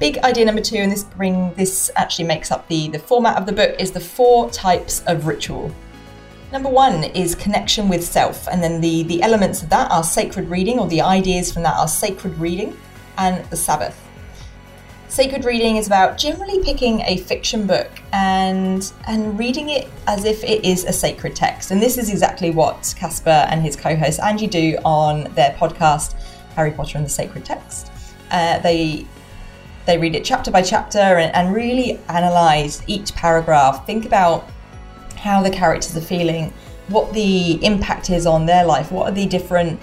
Big 0.00 0.18
idea 0.18 0.44
number 0.44 0.60
two, 0.60 0.76
and 0.76 0.90
this 0.90 1.04
bring 1.04 1.54
this 1.54 1.90
actually 1.96 2.26
makes 2.26 2.50
up 2.50 2.66
the, 2.68 2.88
the 2.88 2.98
format 2.98 3.36
of 3.38 3.46
the 3.46 3.52
book, 3.52 3.76
is 3.78 3.92
the 3.92 4.00
four 4.00 4.50
types 4.50 5.02
of 5.06 5.26
ritual. 5.26 5.72
Number 6.52 6.68
one 6.68 7.04
is 7.04 7.34
connection 7.34 7.88
with 7.88 8.04
self, 8.04 8.48
and 8.48 8.62
then 8.62 8.80
the, 8.80 9.04
the 9.04 9.22
elements 9.22 9.62
of 9.62 9.70
that 9.70 9.90
are 9.90 10.04
sacred 10.04 10.48
reading, 10.48 10.78
or 10.78 10.88
the 10.88 11.00
ideas 11.00 11.52
from 11.52 11.62
that 11.62 11.76
are 11.76 11.88
sacred 11.88 12.36
reading 12.38 12.76
and 13.18 13.44
the 13.50 13.56
Sabbath. 13.56 14.00
Sacred 15.08 15.44
reading 15.44 15.76
is 15.76 15.86
about 15.86 16.18
generally 16.18 16.60
picking 16.64 17.00
a 17.02 17.18
fiction 17.18 17.68
book 17.68 17.88
and 18.12 18.92
and 19.06 19.38
reading 19.38 19.68
it 19.68 19.88
as 20.08 20.24
if 20.24 20.42
it 20.42 20.64
is 20.64 20.84
a 20.84 20.92
sacred 20.92 21.36
text. 21.36 21.70
And 21.70 21.80
this 21.80 21.98
is 21.98 22.10
exactly 22.10 22.50
what 22.50 22.92
Casper 22.98 23.46
and 23.48 23.62
his 23.62 23.76
co-host 23.76 24.18
Angie 24.18 24.48
do 24.48 24.76
on 24.84 25.32
their 25.34 25.52
podcast, 25.52 26.14
Harry 26.56 26.72
Potter 26.72 26.98
and 26.98 27.06
the 27.06 27.10
Sacred 27.10 27.44
Text. 27.44 27.92
Uh, 28.32 28.58
they 28.58 29.06
they 29.86 29.98
read 29.98 30.14
it 30.14 30.24
chapter 30.24 30.50
by 30.50 30.62
chapter 30.62 30.98
and, 30.98 31.34
and 31.34 31.54
really 31.54 32.00
analyze 32.08 32.82
each 32.86 33.14
paragraph. 33.14 33.86
Think 33.86 34.06
about 34.06 34.48
how 35.16 35.42
the 35.42 35.50
characters 35.50 35.96
are 35.96 36.00
feeling, 36.00 36.52
what 36.88 37.12
the 37.12 37.64
impact 37.64 38.10
is 38.10 38.26
on 38.26 38.46
their 38.46 38.64
life, 38.64 38.92
what 38.92 39.10
are 39.10 39.14
the 39.14 39.26
different 39.26 39.80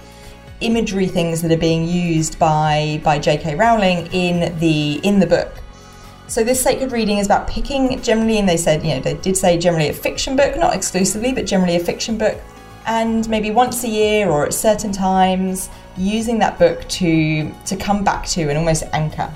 imagery 0.60 1.06
things 1.08 1.42
that 1.42 1.50
are 1.50 1.56
being 1.56 1.86
used 1.86 2.38
by 2.38 3.00
by 3.04 3.18
J.K. 3.18 3.56
Rowling 3.56 4.06
in 4.12 4.58
the 4.58 5.00
in 5.02 5.18
the 5.18 5.26
book. 5.26 5.52
So 6.28 6.42
this 6.42 6.62
sacred 6.62 6.92
reading 6.92 7.18
is 7.18 7.26
about 7.26 7.46
picking 7.48 8.00
generally, 8.00 8.38
and 8.38 8.48
they 8.48 8.56
said, 8.56 8.82
you 8.82 8.94
know, 8.94 9.00
they 9.00 9.14
did 9.14 9.36
say 9.36 9.58
generally 9.58 9.88
a 9.88 9.92
fiction 9.92 10.34
book, 10.34 10.56
not 10.56 10.74
exclusively, 10.74 11.32
but 11.32 11.44
generally 11.44 11.76
a 11.76 11.80
fiction 11.80 12.16
book, 12.16 12.40
and 12.86 13.28
maybe 13.28 13.50
once 13.50 13.84
a 13.84 13.88
year 13.88 14.30
or 14.30 14.46
at 14.46 14.54
certain 14.54 14.92
times, 14.92 15.68
using 15.96 16.38
that 16.38 16.58
book 16.58 16.88
to 16.88 17.52
to 17.66 17.76
come 17.76 18.02
back 18.02 18.26
to 18.28 18.42
and 18.48 18.56
almost 18.56 18.84
anchor. 18.92 19.32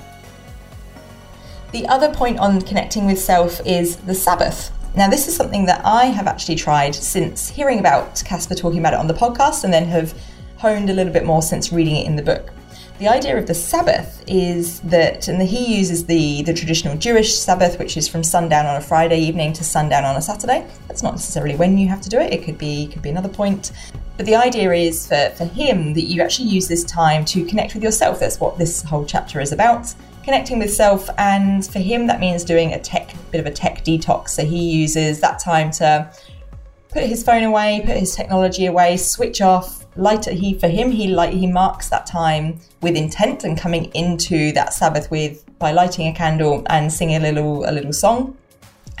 The 1.73 1.85
other 1.87 2.13
point 2.13 2.39
on 2.39 2.61
connecting 2.61 3.05
with 3.05 3.19
self 3.19 3.59
is 3.65 3.97
the 3.97 4.15
Sabbath. 4.15 4.71
Now, 4.95 5.09
this 5.09 5.27
is 5.27 5.35
something 5.35 5.65
that 5.65 5.81
I 5.83 6.05
have 6.05 6.25
actually 6.25 6.55
tried 6.55 6.95
since 6.95 7.49
hearing 7.49 7.79
about 7.79 8.23
Casper 8.25 8.55
talking 8.55 8.79
about 8.79 8.93
it 8.93 8.99
on 8.99 9.07
the 9.07 9.13
podcast 9.13 9.65
and 9.65 9.73
then 9.73 9.85
have 9.85 10.17
honed 10.57 10.89
a 10.89 10.93
little 10.93 11.11
bit 11.11 11.25
more 11.25 11.41
since 11.41 11.73
reading 11.73 11.97
it 11.97 12.07
in 12.07 12.15
the 12.15 12.23
book. 12.23 12.51
The 12.99 13.09
idea 13.09 13.37
of 13.37 13.47
the 13.47 13.53
Sabbath 13.53 14.23
is 14.27 14.79
that, 14.81 15.27
and 15.27 15.41
he 15.41 15.77
uses 15.77 16.05
the, 16.05 16.41
the 16.43 16.53
traditional 16.53 16.97
Jewish 16.97 17.37
Sabbath, 17.37 17.77
which 17.79 17.97
is 17.97 18.07
from 18.07 18.23
sundown 18.23 18.65
on 18.65 18.77
a 18.77 18.81
Friday 18.81 19.19
evening 19.19 19.51
to 19.53 19.63
sundown 19.65 20.05
on 20.05 20.15
a 20.15 20.21
Saturday. 20.21 20.65
That's 20.87 21.03
not 21.03 21.11
necessarily 21.11 21.57
when 21.57 21.77
you 21.77 21.89
have 21.89 22.01
to 22.01 22.09
do 22.09 22.17
it, 22.17 22.33
it 22.33 22.43
could 22.43 22.57
be, 22.57 22.87
could 22.87 23.01
be 23.01 23.09
another 23.09 23.29
point. 23.29 23.73
But 24.15 24.25
the 24.25 24.35
idea 24.35 24.71
is 24.71 25.05
for, 25.05 25.31
for 25.35 25.45
him 25.45 25.93
that 25.93 26.05
you 26.05 26.21
actually 26.21 26.47
use 26.47 26.69
this 26.69 26.85
time 26.85 27.25
to 27.25 27.45
connect 27.45 27.75
with 27.75 27.83
yourself. 27.83 28.21
That's 28.21 28.39
what 28.39 28.57
this 28.57 28.81
whole 28.83 29.05
chapter 29.05 29.41
is 29.41 29.51
about 29.51 29.93
connecting 30.27 30.59
with 30.59 30.73
self 30.73 31.09
and 31.17 31.65
for 31.65 31.79
him 31.79 32.05
that 32.05 32.19
means 32.19 32.43
doing 32.43 32.73
a 32.73 32.79
tech 32.79 33.13
bit 33.31 33.39
of 33.39 33.45
a 33.45 33.51
tech 33.51 33.81
detox. 33.85 34.31
So 34.31 34.43
he 34.43 34.59
uses 34.69 35.21
that 35.21 35.39
time 35.39 35.71
to 35.79 36.11
put 36.89 37.03
his 37.03 37.23
phone 37.23 37.43
away 37.43 37.81
put 37.85 37.95
his 37.95 38.13
technology 38.13 38.65
away 38.65 38.97
switch 38.97 39.39
off 39.39 39.85
light 39.95 40.25
he 40.25 40.53
for 40.53 40.67
him 40.67 40.91
he 40.91 41.07
light 41.07 41.33
he 41.33 41.47
marks 41.47 41.87
that 41.89 42.05
time 42.05 42.59
with 42.81 42.97
intent 42.97 43.45
and 43.45 43.57
coming 43.57 43.85
into 43.93 44.51
that 44.51 44.73
sabbath 44.73 45.09
with 45.09 45.45
by 45.59 45.71
lighting 45.71 46.07
a 46.07 46.13
candle 46.13 46.61
and 46.69 46.91
singing 46.91 47.15
a 47.15 47.19
little 47.19 47.63
a 47.63 47.71
little 47.71 47.93
song. 47.93 48.37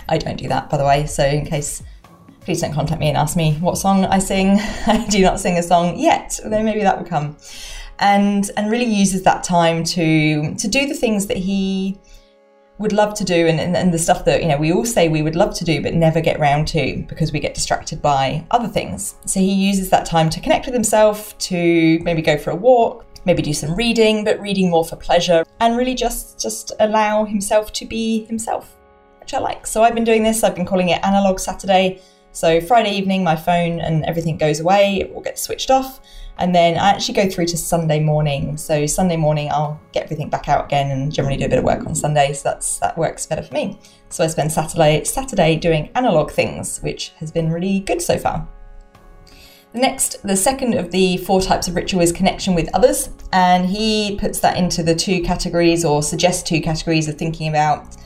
I 0.07 0.17
don't 0.17 0.37
do 0.37 0.47
that 0.47 0.69
by 0.69 0.77
the 0.77 0.85
way 0.85 1.07
so 1.07 1.25
in 1.25 1.45
case 1.45 1.83
please 2.39 2.61
don't 2.61 2.73
contact 2.73 3.01
me 3.01 3.09
and 3.09 3.17
ask 3.17 3.35
me 3.35 3.55
what 3.55 3.77
song 3.77 4.05
i 4.05 4.19
sing. 4.19 4.59
I 4.87 5.05
do 5.09 5.21
not 5.23 5.41
sing 5.41 5.57
a 5.57 5.63
song 5.63 5.99
yet 5.99 6.39
though 6.41 6.63
maybe 6.63 6.83
that 6.83 6.97
will 6.97 7.05
come 7.05 7.35
and 7.99 8.51
and 8.57 8.69
really 8.71 8.85
uses 8.85 9.23
that 9.23 9.43
time 9.43 9.83
to 9.83 10.53
to 10.55 10.67
do 10.67 10.87
the 10.87 10.93
things 10.93 11.27
that 11.27 11.37
he 11.37 11.99
would 12.79 12.93
love 12.93 13.15
to 13.15 13.23
do 13.23 13.47
and, 13.47 13.59
and, 13.59 13.75
and, 13.75 13.91
the 13.91 13.97
stuff 13.97 14.23
that 14.25 14.39
you 14.39 14.47
know 14.47 14.55
we 14.55 14.71
all 14.71 14.85
say 14.85 15.09
we 15.09 15.23
would 15.23 15.35
love 15.35 15.51
to 15.55 15.65
do 15.65 15.81
but 15.81 15.95
never 15.95 16.21
get 16.21 16.39
round 16.39 16.67
to 16.67 17.03
because 17.09 17.31
we 17.31 17.39
get 17.39 17.55
distracted 17.55 18.01
by 18.03 18.45
other 18.51 18.67
things. 18.67 19.15
So 19.25 19.39
he 19.39 19.51
uses 19.51 19.89
that 19.89 20.05
time 20.05 20.29
to 20.29 20.39
connect 20.39 20.67
with 20.67 20.75
himself 20.75 21.35
to 21.39 21.99
maybe 22.03 22.21
go 22.21 22.37
for 22.37 22.51
a 22.51 22.55
walk 22.55 23.07
maybe 23.27 23.41
do 23.41 23.53
some 23.53 23.75
reading 23.75 24.23
but 24.23 24.39
reading 24.39 24.69
more 24.69 24.85
for 24.85 24.95
pleasure 24.95 25.43
and 25.59 25.77
really 25.77 25.93
just 25.93 26.39
just 26.39 26.71
allow 26.79 27.25
himself 27.25 27.73
to 27.73 27.85
be 27.85 28.25
himself 28.25 28.77
which 29.19 29.33
i 29.33 29.39
like. 29.39 29.67
So 29.67 29.83
i've 29.83 29.93
been 29.93 30.05
doing 30.05 30.23
this. 30.23 30.43
I've 30.43 30.55
been 30.55 30.65
calling 30.65 30.89
it 30.89 31.03
analog 31.03 31.39
saturday. 31.39 32.01
So 32.31 32.61
friday 32.61 32.91
evening 32.91 33.23
my 33.23 33.35
phone 33.35 33.81
and 33.81 34.05
everything 34.05 34.37
goes 34.37 34.59
away. 34.61 34.99
It 35.01 35.13
will 35.13 35.21
get 35.21 35.37
switched 35.37 35.69
off 35.69 35.99
and 36.39 36.53
then 36.53 36.77
I 36.77 36.89
actually 36.89 37.15
go 37.15 37.29
through 37.29 37.47
to 37.47 37.57
Sunday 37.57 37.99
morning. 37.99 38.57
So 38.57 38.85
Sunday 38.85 39.17
morning, 39.17 39.49
I'll 39.51 39.79
get 39.91 40.03
everything 40.03 40.29
back 40.29 40.47
out 40.47 40.65
again 40.65 40.91
and 40.91 41.11
generally 41.11 41.37
do 41.37 41.45
a 41.45 41.49
bit 41.49 41.59
of 41.59 41.63
work 41.63 41.85
on 41.85 41.95
Sunday. 41.95 42.33
So 42.33 42.49
that's 42.49 42.79
that 42.79 42.97
works 42.97 43.25
better 43.25 43.41
for 43.41 43.53
me. 43.53 43.79
So 44.09 44.23
I 44.23 44.27
spend 44.27 44.51
Saturday 44.51 45.03
Saturday 45.03 45.55
doing 45.55 45.89
analog 45.95 46.31
things, 46.31 46.79
which 46.79 47.09
has 47.17 47.31
been 47.31 47.51
really 47.51 47.79
good 47.81 48.01
so 48.01 48.17
far. 48.17 48.47
The 49.73 49.79
next, 49.79 50.23
the 50.23 50.35
second 50.35 50.75
of 50.75 50.91
the 50.91 51.17
four 51.17 51.41
types 51.41 51.67
of 51.67 51.75
ritual 51.75 52.01
is 52.01 52.11
connection 52.11 52.55
with 52.55 52.73
others, 52.73 53.09
and 53.33 53.65
he 53.65 54.17
puts 54.17 54.39
that 54.39 54.57
into 54.57 54.81
the 54.81 54.95
two 54.95 55.21
categories 55.21 55.83
or 55.83 56.01
suggests 56.01 56.41
two 56.41 56.61
categories 56.61 57.07
of 57.07 57.15
thinking 57.15 57.49
about 57.49 57.97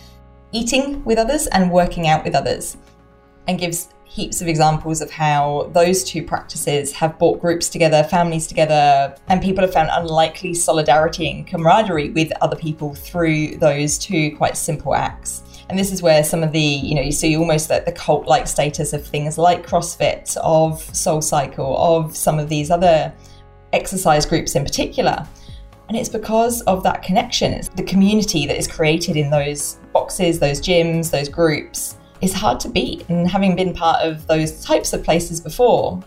eating 0.51 1.03
with 1.05 1.17
others 1.17 1.47
and 1.47 1.71
working 1.71 2.07
out 2.07 2.25
with 2.25 2.35
others, 2.35 2.77
and 3.47 3.59
gives 3.59 3.89
heaps 4.11 4.41
of 4.41 4.47
examples 4.49 4.99
of 4.99 5.09
how 5.09 5.69
those 5.71 6.03
two 6.03 6.21
practices 6.21 6.91
have 6.91 7.17
brought 7.17 7.39
groups 7.39 7.69
together, 7.69 8.03
families 8.03 8.45
together, 8.45 9.15
and 9.29 9.41
people 9.41 9.63
have 9.63 9.71
found 9.71 9.89
unlikely 9.93 10.53
solidarity 10.53 11.31
and 11.31 11.47
camaraderie 11.47 12.09
with 12.09 12.29
other 12.41 12.57
people 12.57 12.93
through 12.93 13.55
those 13.55 13.97
two 13.97 14.35
quite 14.35 14.57
simple 14.57 14.93
acts. 14.93 15.43
And 15.69 15.79
this 15.79 15.93
is 15.93 16.01
where 16.01 16.25
some 16.25 16.43
of 16.43 16.51
the, 16.51 16.59
you 16.59 16.93
know, 16.93 17.01
you 17.01 17.13
see 17.13 17.37
almost 17.37 17.69
like 17.69 17.85
the 17.85 17.93
cult 17.93 18.27
like 18.27 18.47
status 18.47 18.91
of 18.91 19.07
things 19.07 19.37
like 19.37 19.65
CrossFit, 19.65 20.35
of 20.43 20.83
Soul 20.93 21.21
Cycle, 21.21 21.77
of 21.77 22.13
some 22.13 22.37
of 22.37 22.49
these 22.49 22.69
other 22.69 23.13
exercise 23.71 24.25
groups 24.25 24.55
in 24.55 24.65
particular. 24.65 25.25
And 25.87 25.97
it's 25.97 26.09
because 26.09 26.61
of 26.63 26.83
that 26.83 27.01
connection, 27.01 27.53
it's 27.53 27.69
the 27.69 27.83
community 27.83 28.45
that 28.45 28.57
is 28.57 28.67
created 28.67 29.15
in 29.15 29.29
those 29.29 29.77
boxes, 29.93 30.37
those 30.37 30.59
gyms, 30.59 31.11
those 31.11 31.29
groups 31.29 31.95
is 32.21 32.33
hard 32.33 32.59
to 32.61 32.69
beat. 32.69 33.07
And 33.09 33.29
having 33.29 33.55
been 33.55 33.73
part 33.73 34.05
of 34.05 34.27
those 34.27 34.63
types 34.63 34.93
of 34.93 35.03
places 35.03 35.39
before, 35.39 36.01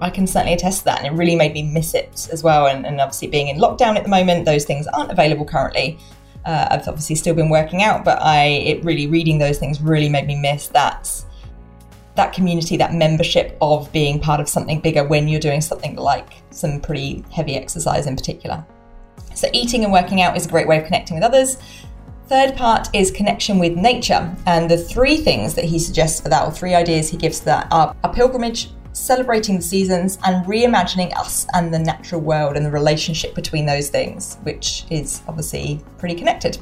I 0.00 0.10
can 0.10 0.26
certainly 0.26 0.52
attest 0.52 0.80
to 0.80 0.84
that. 0.86 0.98
And 0.98 1.06
it 1.06 1.18
really 1.18 1.36
made 1.36 1.52
me 1.52 1.62
miss 1.62 1.94
it 1.94 2.28
as 2.32 2.42
well. 2.42 2.66
And, 2.66 2.86
and 2.86 3.00
obviously, 3.00 3.28
being 3.28 3.48
in 3.48 3.58
lockdown 3.58 3.96
at 3.96 4.02
the 4.02 4.10
moment, 4.10 4.44
those 4.44 4.64
things 4.64 4.86
aren't 4.88 5.10
available 5.10 5.44
currently. 5.44 5.98
Uh, 6.44 6.68
I've 6.70 6.86
obviously 6.86 7.16
still 7.16 7.34
been 7.34 7.48
working 7.48 7.82
out, 7.82 8.04
but 8.04 8.22
I 8.22 8.44
it 8.44 8.84
really 8.84 9.08
reading 9.08 9.38
those 9.38 9.58
things 9.58 9.80
really 9.80 10.08
made 10.08 10.26
me 10.26 10.40
miss 10.40 10.68
that 10.68 11.24
that 12.14 12.32
community, 12.32 12.76
that 12.78 12.94
membership 12.94 13.56
of 13.60 13.92
being 13.92 14.18
part 14.18 14.40
of 14.40 14.48
something 14.48 14.80
bigger 14.80 15.04
when 15.04 15.28
you're 15.28 15.40
doing 15.40 15.60
something 15.60 15.96
like 15.96 16.34
some 16.50 16.80
pretty 16.80 17.24
heavy 17.30 17.56
exercise 17.56 18.06
in 18.06 18.16
particular. 18.16 18.64
So, 19.34 19.48
eating 19.52 19.84
and 19.84 19.92
working 19.92 20.22
out 20.22 20.36
is 20.36 20.46
a 20.46 20.48
great 20.48 20.66
way 20.66 20.78
of 20.78 20.84
connecting 20.84 21.14
with 21.14 21.24
others. 21.24 21.58
Third 22.28 22.56
part 22.56 22.88
is 22.92 23.12
connection 23.12 23.60
with 23.60 23.76
nature. 23.76 24.34
And 24.46 24.68
the 24.68 24.76
three 24.76 25.16
things 25.18 25.54
that 25.54 25.64
he 25.64 25.78
suggests 25.78 26.20
for 26.20 26.28
that, 26.28 26.44
or 26.44 26.50
three 26.50 26.74
ideas 26.74 27.08
he 27.08 27.16
gives 27.16 27.38
for 27.38 27.46
that, 27.46 27.68
are 27.70 27.94
a 28.02 28.08
pilgrimage, 28.08 28.70
celebrating 28.92 29.56
the 29.56 29.62
seasons, 29.62 30.18
and 30.24 30.44
reimagining 30.44 31.16
us 31.16 31.46
and 31.54 31.72
the 31.72 31.78
natural 31.78 32.20
world 32.20 32.56
and 32.56 32.66
the 32.66 32.70
relationship 32.70 33.32
between 33.36 33.64
those 33.64 33.90
things, 33.90 34.38
which 34.42 34.86
is 34.90 35.22
obviously 35.28 35.80
pretty 35.98 36.16
connected. 36.16 36.58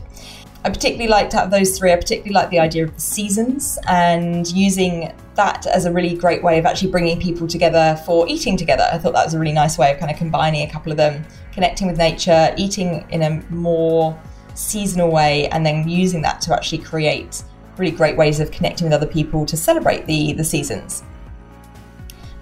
I 0.66 0.70
particularly 0.70 1.08
liked 1.08 1.34
out 1.34 1.46
of 1.46 1.50
those 1.50 1.78
three, 1.78 1.92
I 1.92 1.96
particularly 1.96 2.34
like 2.34 2.50
the 2.50 2.58
idea 2.58 2.84
of 2.84 2.94
the 2.94 3.00
seasons 3.00 3.78
and 3.86 4.46
using 4.50 5.14
that 5.34 5.66
as 5.66 5.86
a 5.86 5.92
really 5.92 6.14
great 6.14 6.42
way 6.42 6.58
of 6.58 6.66
actually 6.66 6.90
bringing 6.90 7.20
people 7.20 7.46
together 7.46 8.00
for 8.04 8.26
eating 8.28 8.56
together. 8.56 8.86
I 8.92 8.98
thought 8.98 9.14
that 9.14 9.24
was 9.24 9.34
a 9.34 9.38
really 9.38 9.52
nice 9.52 9.78
way 9.78 9.92
of 9.92 9.98
kind 9.98 10.10
of 10.10 10.18
combining 10.18 10.66
a 10.66 10.70
couple 10.70 10.90
of 10.90 10.98
them, 10.98 11.24
connecting 11.52 11.86
with 11.86 11.96
nature, 11.96 12.54
eating 12.56 13.06
in 13.10 13.22
a 13.22 13.42
more 13.50 14.18
seasonal 14.54 15.10
way 15.10 15.48
and 15.48 15.64
then 15.64 15.88
using 15.88 16.22
that 16.22 16.40
to 16.42 16.54
actually 16.54 16.78
create 16.78 17.42
really 17.76 17.94
great 17.94 18.16
ways 18.16 18.40
of 18.40 18.50
connecting 18.50 18.86
with 18.86 18.92
other 18.92 19.06
people 19.06 19.44
to 19.46 19.56
celebrate 19.56 20.06
the, 20.06 20.32
the 20.32 20.44
seasons. 20.44 21.02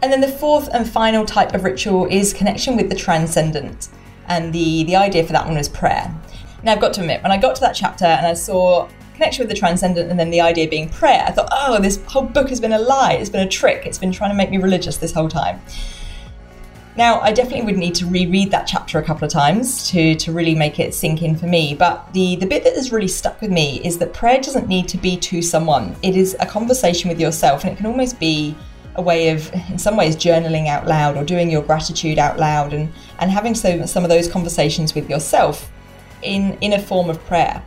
And 0.02 0.12
then 0.12 0.20
the 0.20 0.28
fourth 0.28 0.68
and 0.72 0.88
final 0.88 1.24
type 1.24 1.54
of 1.54 1.64
ritual 1.64 2.06
is 2.06 2.32
connection 2.32 2.76
with 2.76 2.88
the 2.88 2.94
transcendent. 2.94 3.88
And 4.26 4.52
the, 4.52 4.84
the 4.84 4.96
idea 4.96 5.24
for 5.24 5.32
that 5.32 5.46
one 5.46 5.56
was 5.56 5.68
prayer. 5.68 6.12
Now, 6.62 6.72
I've 6.72 6.80
got 6.80 6.92
to 6.94 7.00
admit, 7.00 7.22
when 7.22 7.32
I 7.32 7.38
got 7.38 7.54
to 7.56 7.60
that 7.62 7.74
chapter 7.74 8.04
and 8.04 8.26
I 8.26 8.34
saw 8.34 8.88
connection 9.14 9.42
with 9.42 9.48
the 9.48 9.58
transcendent 9.58 10.10
and 10.10 10.18
then 10.18 10.30
the 10.30 10.40
idea 10.40 10.68
being 10.68 10.88
prayer, 10.88 11.24
I 11.26 11.30
thought, 11.30 11.48
oh, 11.52 11.80
this 11.80 12.02
whole 12.06 12.22
book 12.22 12.48
has 12.48 12.60
been 12.60 12.72
a 12.72 12.78
lie. 12.78 13.14
It's 13.14 13.30
been 13.30 13.46
a 13.46 13.50
trick. 13.50 13.86
It's 13.86 13.98
been 13.98 14.12
trying 14.12 14.30
to 14.30 14.36
make 14.36 14.50
me 14.50 14.58
religious 14.58 14.96
this 14.96 15.12
whole 15.12 15.28
time. 15.28 15.60
Now, 16.94 17.20
I 17.20 17.32
definitely 17.32 17.64
would 17.64 17.78
need 17.78 17.94
to 17.96 18.06
reread 18.06 18.50
that 18.50 18.66
chapter 18.66 18.98
a 18.98 19.02
couple 19.02 19.24
of 19.24 19.32
times 19.32 19.88
to, 19.90 20.14
to 20.16 20.30
really 20.30 20.54
make 20.54 20.78
it 20.78 20.92
sink 20.92 21.22
in 21.22 21.36
for 21.36 21.46
me. 21.46 21.74
But 21.74 22.12
the, 22.12 22.36
the 22.36 22.46
bit 22.46 22.64
that 22.64 22.74
has 22.74 22.92
really 22.92 23.08
stuck 23.08 23.40
with 23.40 23.50
me 23.50 23.80
is 23.82 23.96
that 23.98 24.12
prayer 24.12 24.38
doesn't 24.40 24.68
need 24.68 24.88
to 24.88 24.98
be 24.98 25.16
to 25.16 25.40
someone, 25.40 25.96
it 26.02 26.16
is 26.16 26.36
a 26.38 26.46
conversation 26.46 27.08
with 27.08 27.18
yourself, 27.18 27.64
and 27.64 27.72
it 27.72 27.76
can 27.76 27.86
almost 27.86 28.20
be 28.20 28.54
a 28.96 29.00
way 29.00 29.30
of, 29.30 29.50
in 29.70 29.78
some 29.78 29.96
ways, 29.96 30.14
journaling 30.14 30.68
out 30.68 30.86
loud 30.86 31.16
or 31.16 31.24
doing 31.24 31.50
your 31.50 31.62
gratitude 31.62 32.18
out 32.18 32.38
loud 32.38 32.74
and, 32.74 32.92
and 33.20 33.30
having 33.30 33.54
some, 33.54 33.86
some 33.86 34.04
of 34.04 34.10
those 34.10 34.30
conversations 34.30 34.94
with 34.94 35.08
yourself 35.08 35.72
in, 36.20 36.58
in 36.60 36.74
a 36.74 36.78
form 36.78 37.08
of 37.08 37.18
prayer. 37.24 37.62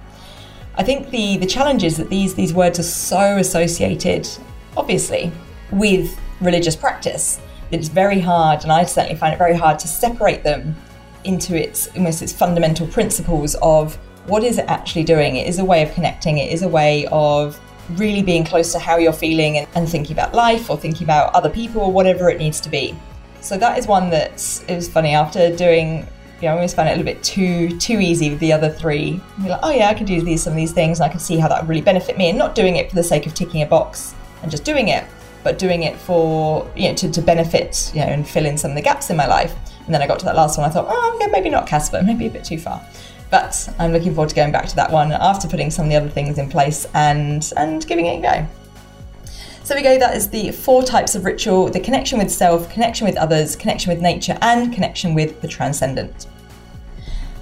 I 0.75 0.84
think 0.84 1.10
the, 1.10 1.38
the 1.38 1.48
challenge 1.48 1.84
is 1.84 1.98
that 1.98 2.10
these, 2.10 2.36
these 2.36 2.53
words 2.53 2.77
are 2.77 2.84
so 2.84 3.38
associated, 3.38 4.29
obviously, 4.77 5.32
with 5.72 6.20
religious 6.41 6.75
practice 6.75 7.39
it's 7.72 7.88
very 7.88 8.19
hard, 8.19 8.63
and 8.63 8.72
I 8.72 8.84
certainly 8.86 9.17
find 9.17 9.34
it 9.34 9.38
very 9.38 9.55
hard 9.55 9.79
to 9.79 9.88
separate 9.88 10.43
them 10.43 10.75
into 11.24 11.55
its 11.55 11.88
almost 11.95 12.22
its 12.22 12.31
fundamental 12.31 12.88
principles 12.88 13.55
of 13.62 13.95
what 14.27 14.43
is 14.43 14.57
it 14.57 14.65
actually 14.67 15.03
doing. 15.03 15.36
It 15.36 15.48
is 15.48 15.60
a 15.60 15.65
way 15.65 15.81
of 15.84 15.93
connecting. 15.93 16.38
It 16.38 16.51
is 16.51 16.62
a 16.62 16.67
way 16.67 17.07
of 17.12 17.60
really 17.91 18.24
being 18.24 18.43
close 18.43 18.72
to 18.72 18.79
how 18.79 18.98
you're 18.98 19.13
feeling 19.13 19.57
and, 19.60 19.67
and 19.75 19.88
thinking 19.88 20.13
about 20.13 20.34
life 20.34 20.69
or 20.69 20.77
thinking 20.77 21.03
about 21.03 21.34
other 21.36 21.50
people 21.50 21.81
or 21.81 21.91
whatever 21.91 22.29
it 22.29 22.39
needs 22.39 22.60
to 22.62 22.69
be. 22.69 22.95
So 23.41 23.57
that 23.57 23.77
is 23.77 23.86
one 23.86 24.10
that's 24.10 24.63
funny 24.89 25.13
after 25.13 25.55
doing. 25.55 26.07
You 26.41 26.50
know, 26.50 26.55
I 26.55 26.55
always 26.55 26.74
found 26.74 26.89
it 26.89 26.93
a 26.93 26.95
little 26.98 27.13
bit 27.13 27.24
too 27.24 27.77
too 27.79 28.00
easy 28.00 28.29
with 28.29 28.39
the 28.39 28.51
other 28.51 28.69
three. 28.69 29.22
You're 29.39 29.50
like, 29.50 29.60
oh 29.63 29.72
yeah, 29.72 29.89
I 29.89 29.93
can 29.93 30.05
do 30.05 30.22
these 30.22 30.43
some 30.43 30.53
of 30.53 30.57
these 30.57 30.74
things, 30.74 31.00
and 31.00 31.05
I 31.05 31.10
can 31.10 31.19
see 31.19 31.38
how 31.38 31.48
that 31.48 31.62
would 31.62 31.69
really 31.69 31.81
benefit 31.81 32.17
me, 32.17 32.29
and 32.29 32.38
not 32.38 32.55
doing 32.55 32.75
it 32.75 32.89
for 32.89 32.95
the 32.95 33.03
sake 33.03 33.25
of 33.25 33.34
ticking 33.34 33.62
a 33.62 33.65
box 33.65 34.13
and 34.41 34.51
just 34.51 34.65
doing 34.65 34.89
it, 34.89 35.05
but 35.45 35.59
doing 35.59 35.83
it 35.83 35.95
for 35.95 36.69
you 36.75 36.89
know 36.89 36.95
to, 36.95 37.09
to 37.09 37.21
benefit 37.21 37.91
you 37.93 38.01
know 38.01 38.07
and 38.07 38.27
fill 38.27 38.45
in 38.45 38.57
some 38.57 38.71
of 38.71 38.75
the 38.75 38.81
gaps 38.81 39.09
in 39.09 39.15
my 39.15 39.27
life. 39.27 39.55
And 39.85 39.93
then 39.93 40.01
I 40.01 40.07
got 40.07 40.17
to 40.19 40.25
that 40.25 40.35
last 40.35 40.57
one. 40.57 40.67
I 40.67 40.73
thought, 40.73 40.87
oh 40.89 41.17
yeah, 41.21 41.27
maybe 41.27 41.49
not 41.49 41.67
Casper, 41.67 42.01
maybe 42.03 42.25
a 42.25 42.29
bit 42.29 42.43
too 42.43 42.57
far. 42.57 42.81
But 43.29 43.69
I'm 43.77 43.91
looking 43.93 44.15
forward 44.15 44.29
to 44.29 44.35
going 44.35 44.51
back 44.51 44.65
to 44.67 44.75
that 44.77 44.91
one 44.91 45.11
after 45.11 45.47
putting 45.47 45.69
some 45.69 45.85
of 45.85 45.91
the 45.91 45.97
other 45.97 46.09
things 46.09 46.39
in 46.39 46.49
place 46.49 46.87
and 46.95 47.49
and 47.55 47.87
giving 47.87 48.07
it 48.07 48.19
a 48.19 48.21
go. 48.21 48.47
So 49.63 49.75
we 49.75 49.81
go, 49.81 49.97
that 49.97 50.15
is 50.15 50.29
the 50.29 50.51
four 50.51 50.83
types 50.83 51.15
of 51.15 51.25
ritual 51.25 51.69
the 51.69 51.79
connection 51.79 52.17
with 52.17 52.31
self, 52.31 52.69
connection 52.71 53.05
with 53.05 53.15
others, 53.15 53.55
connection 53.55 53.93
with 53.93 54.01
nature, 54.01 54.37
and 54.41 54.73
connection 54.73 55.13
with 55.13 55.41
the 55.41 55.47
transcendent. 55.47 56.25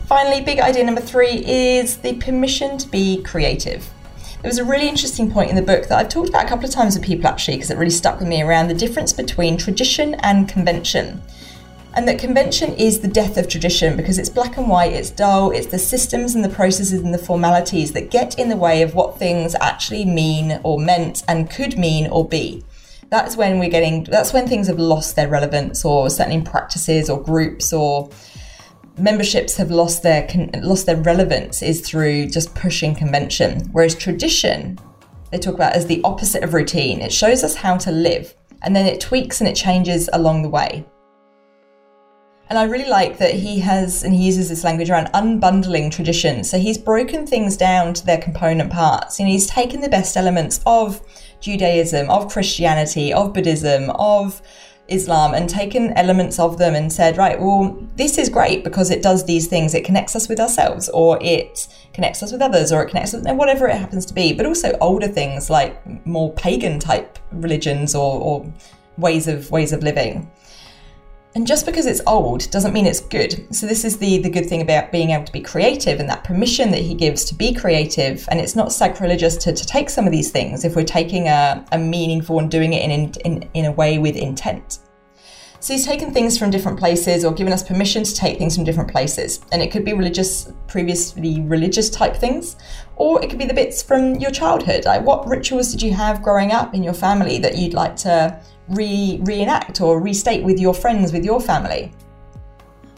Finally, 0.07 0.41
big 0.41 0.59
idea 0.59 0.83
number 0.83 1.01
three 1.01 1.43
is 1.45 1.97
the 1.97 2.13
permission 2.15 2.77
to 2.77 2.87
be 2.89 3.23
creative. 3.23 3.89
There 4.43 4.49
was 4.49 4.57
a 4.57 4.65
really 4.65 4.89
interesting 4.89 5.31
point 5.31 5.49
in 5.49 5.55
the 5.55 5.61
book 5.61 5.87
that 5.87 5.97
I've 5.97 6.09
talked 6.09 6.27
about 6.27 6.43
a 6.43 6.49
couple 6.49 6.65
of 6.65 6.71
times 6.71 6.97
with 6.97 7.05
people 7.05 7.27
actually, 7.27 7.55
because 7.55 7.71
it 7.71 7.77
really 7.77 7.89
stuck 7.89 8.19
with 8.19 8.27
me 8.27 8.41
around 8.41 8.67
the 8.67 8.73
difference 8.73 9.13
between 9.13 9.55
tradition 9.55 10.15
and 10.15 10.49
convention. 10.49 11.21
And 11.93 12.05
that 12.09 12.19
convention 12.19 12.73
is 12.73 12.99
the 12.99 13.07
death 13.07 13.37
of 13.37 13.47
tradition 13.47 13.95
because 13.95 14.17
it's 14.17 14.27
black 14.27 14.57
and 14.57 14.67
white, 14.67 14.91
it's 14.91 15.11
dull, 15.11 15.51
it's 15.51 15.67
the 15.67 15.79
systems 15.79 16.35
and 16.35 16.43
the 16.43 16.49
processes 16.49 16.99
and 16.99 17.13
the 17.13 17.19
formalities 17.19 17.93
that 17.93 18.11
get 18.11 18.37
in 18.37 18.49
the 18.49 18.57
way 18.57 18.81
of 18.81 18.95
what 18.95 19.17
things 19.17 19.55
actually 19.61 20.03
mean 20.03 20.59
or 20.63 20.77
meant 20.77 21.23
and 21.29 21.49
could 21.49 21.77
mean 21.77 22.07
or 22.07 22.27
be. 22.27 22.65
That's 23.09 23.37
when 23.37 23.59
we're 23.59 23.69
getting, 23.69 24.03
that's 24.03 24.33
when 24.33 24.49
things 24.49 24.67
have 24.67 24.77
lost 24.77 25.15
their 25.15 25.29
relevance 25.29 25.85
or 25.85 26.09
certainly 26.09 26.39
in 26.39 26.43
practices 26.43 27.09
or 27.09 27.23
groups 27.23 27.71
or 27.71 28.09
memberships 28.97 29.57
have 29.57 29.71
lost 29.71 30.03
their 30.03 30.27
lost 30.61 30.85
their 30.85 30.97
relevance 30.97 31.61
is 31.61 31.81
through 31.81 32.27
just 32.27 32.53
pushing 32.53 32.93
convention 32.93 33.59
whereas 33.71 33.95
tradition 33.95 34.77
they 35.31 35.37
talk 35.39 35.55
about 35.55 35.73
as 35.73 35.87
the 35.87 36.01
opposite 36.03 36.43
of 36.43 36.53
routine 36.53 37.01
it 37.01 37.11
shows 37.11 37.43
us 37.43 37.55
how 37.55 37.75
to 37.75 37.91
live 37.91 38.35
and 38.61 38.75
then 38.75 38.85
it 38.85 39.01
tweaks 39.01 39.41
and 39.41 39.49
it 39.49 39.55
changes 39.55 40.09
along 40.13 40.43
the 40.43 40.49
way 40.49 40.85
and 42.49 42.59
I 42.59 42.65
really 42.65 42.89
like 42.89 43.17
that 43.17 43.33
he 43.33 43.59
has, 43.61 44.03
and 44.03 44.13
he 44.13 44.25
uses 44.25 44.49
this 44.49 44.63
language 44.63 44.89
around 44.89 45.07
unbundling 45.13 45.91
tradition. 45.91 46.43
So 46.43 46.59
he's 46.59 46.77
broken 46.77 47.25
things 47.25 47.57
down 47.57 47.95
to 47.95 48.05
their 48.05 48.19
component 48.19 48.71
parts. 48.71 49.19
And 49.19 49.27
he's 49.27 49.47
taken 49.47 49.81
the 49.81 49.89
best 49.89 50.15
elements 50.17 50.59
of 50.65 51.01
Judaism, 51.39 52.09
of 52.11 52.31
Christianity, 52.31 53.11
of 53.11 53.33
Buddhism, 53.33 53.89
of 53.91 54.41
Islam 54.89 55.33
and 55.33 55.49
taken 55.49 55.93
elements 55.93 56.39
of 56.39 56.57
them 56.57 56.75
and 56.75 56.91
said, 56.91 57.17
right, 57.17 57.39
well, 57.39 57.77
this 57.95 58.17
is 58.17 58.29
great 58.29 58.63
because 58.63 58.89
it 58.89 59.01
does 59.01 59.25
these 59.25 59.47
things. 59.47 59.73
It 59.73 59.85
connects 59.85 60.15
us 60.15 60.27
with 60.27 60.39
ourselves, 60.39 60.89
or 60.89 61.17
it 61.21 61.67
connects 61.93 62.21
us 62.21 62.31
with 62.31 62.41
others, 62.41 62.71
or 62.71 62.83
it 62.83 62.89
connects 62.89 63.13
us, 63.13 63.23
whatever 63.25 63.67
it 63.67 63.77
happens 63.77 64.05
to 64.07 64.13
be. 64.13 64.33
But 64.33 64.45
also 64.45 64.77
older 64.81 65.07
things 65.07 65.49
like 65.49 66.05
more 66.05 66.33
pagan 66.33 66.79
type 66.79 67.17
religions 67.31 67.95
or, 67.95 68.19
or 68.19 68.53
ways 68.97 69.27
of 69.27 69.49
ways 69.51 69.71
of 69.71 69.83
living. 69.83 70.29
And 71.35 71.47
just 71.47 71.65
because 71.65 71.87
it's 71.87 72.01
old 72.05 72.49
doesn't 72.51 72.73
mean 72.73 72.85
it's 72.85 72.99
good. 72.99 73.47
So 73.53 73.65
this 73.65 73.83
is 73.83 73.97
the 73.97 74.19
the 74.19 74.29
good 74.29 74.45
thing 74.47 74.61
about 74.61 74.91
being 74.91 75.11
able 75.11 75.23
to 75.23 75.31
be 75.31 75.41
creative 75.41 75.99
and 75.99 76.07
that 76.07 76.23
permission 76.23 76.69
that 76.71 76.81
he 76.81 76.93
gives 76.93 77.25
to 77.25 77.35
be 77.35 77.53
creative. 77.53 78.27
And 78.29 78.39
it's 78.39 78.55
not 78.55 78.71
sacrilegious 78.71 79.35
to, 79.37 79.51
to 79.51 79.65
take 79.65 79.89
some 79.89 80.05
of 80.05 80.11
these 80.11 80.29
things 80.29 80.63
if 80.63 80.75
we're 80.75 80.83
taking 80.83 81.27
a, 81.27 81.65
a 81.71 81.79
meaningful 81.79 82.37
and 82.37 82.51
doing 82.51 82.73
it 82.73 82.89
in, 82.89 83.11
in, 83.25 83.49
in 83.55 83.65
a 83.65 83.71
way 83.71 83.97
with 83.97 84.15
intent. 84.15 84.79
So 85.59 85.71
he's 85.71 85.85
taken 85.85 86.13
things 86.13 86.37
from 86.37 86.51
different 86.51 86.77
places 86.77 87.23
or 87.23 87.33
given 87.33 87.53
us 87.53 87.63
permission 87.63 88.03
to 88.03 88.13
take 88.13 88.37
things 88.37 88.53
from 88.53 88.65
different 88.65 88.91
places. 88.91 89.39
And 89.53 89.61
it 89.61 89.71
could 89.71 89.85
be 89.85 89.93
religious, 89.93 90.51
previously 90.67 91.39
religious 91.39 91.89
type 91.89 92.17
things, 92.17 92.57
or 92.97 93.23
it 93.23 93.29
could 93.29 93.39
be 93.39 93.45
the 93.45 93.53
bits 93.53 93.81
from 93.81 94.15
your 94.15 94.29
childhood. 94.29 94.83
Like 94.83 95.03
what 95.03 95.25
rituals 95.25 95.71
did 95.71 95.81
you 95.81 95.93
have 95.93 96.21
growing 96.21 96.51
up 96.51 96.75
in 96.75 96.83
your 96.83 96.93
family 96.93 97.39
that 97.39 97.57
you'd 97.57 97.73
like 97.73 97.95
to 97.97 98.43
re- 98.69 99.19
reenact 99.23 99.81
or 99.81 99.99
restate 99.99 100.43
with 100.43 100.59
your 100.59 100.73
friends, 100.73 101.11
with 101.11 101.25
your 101.25 101.41
family? 101.41 101.91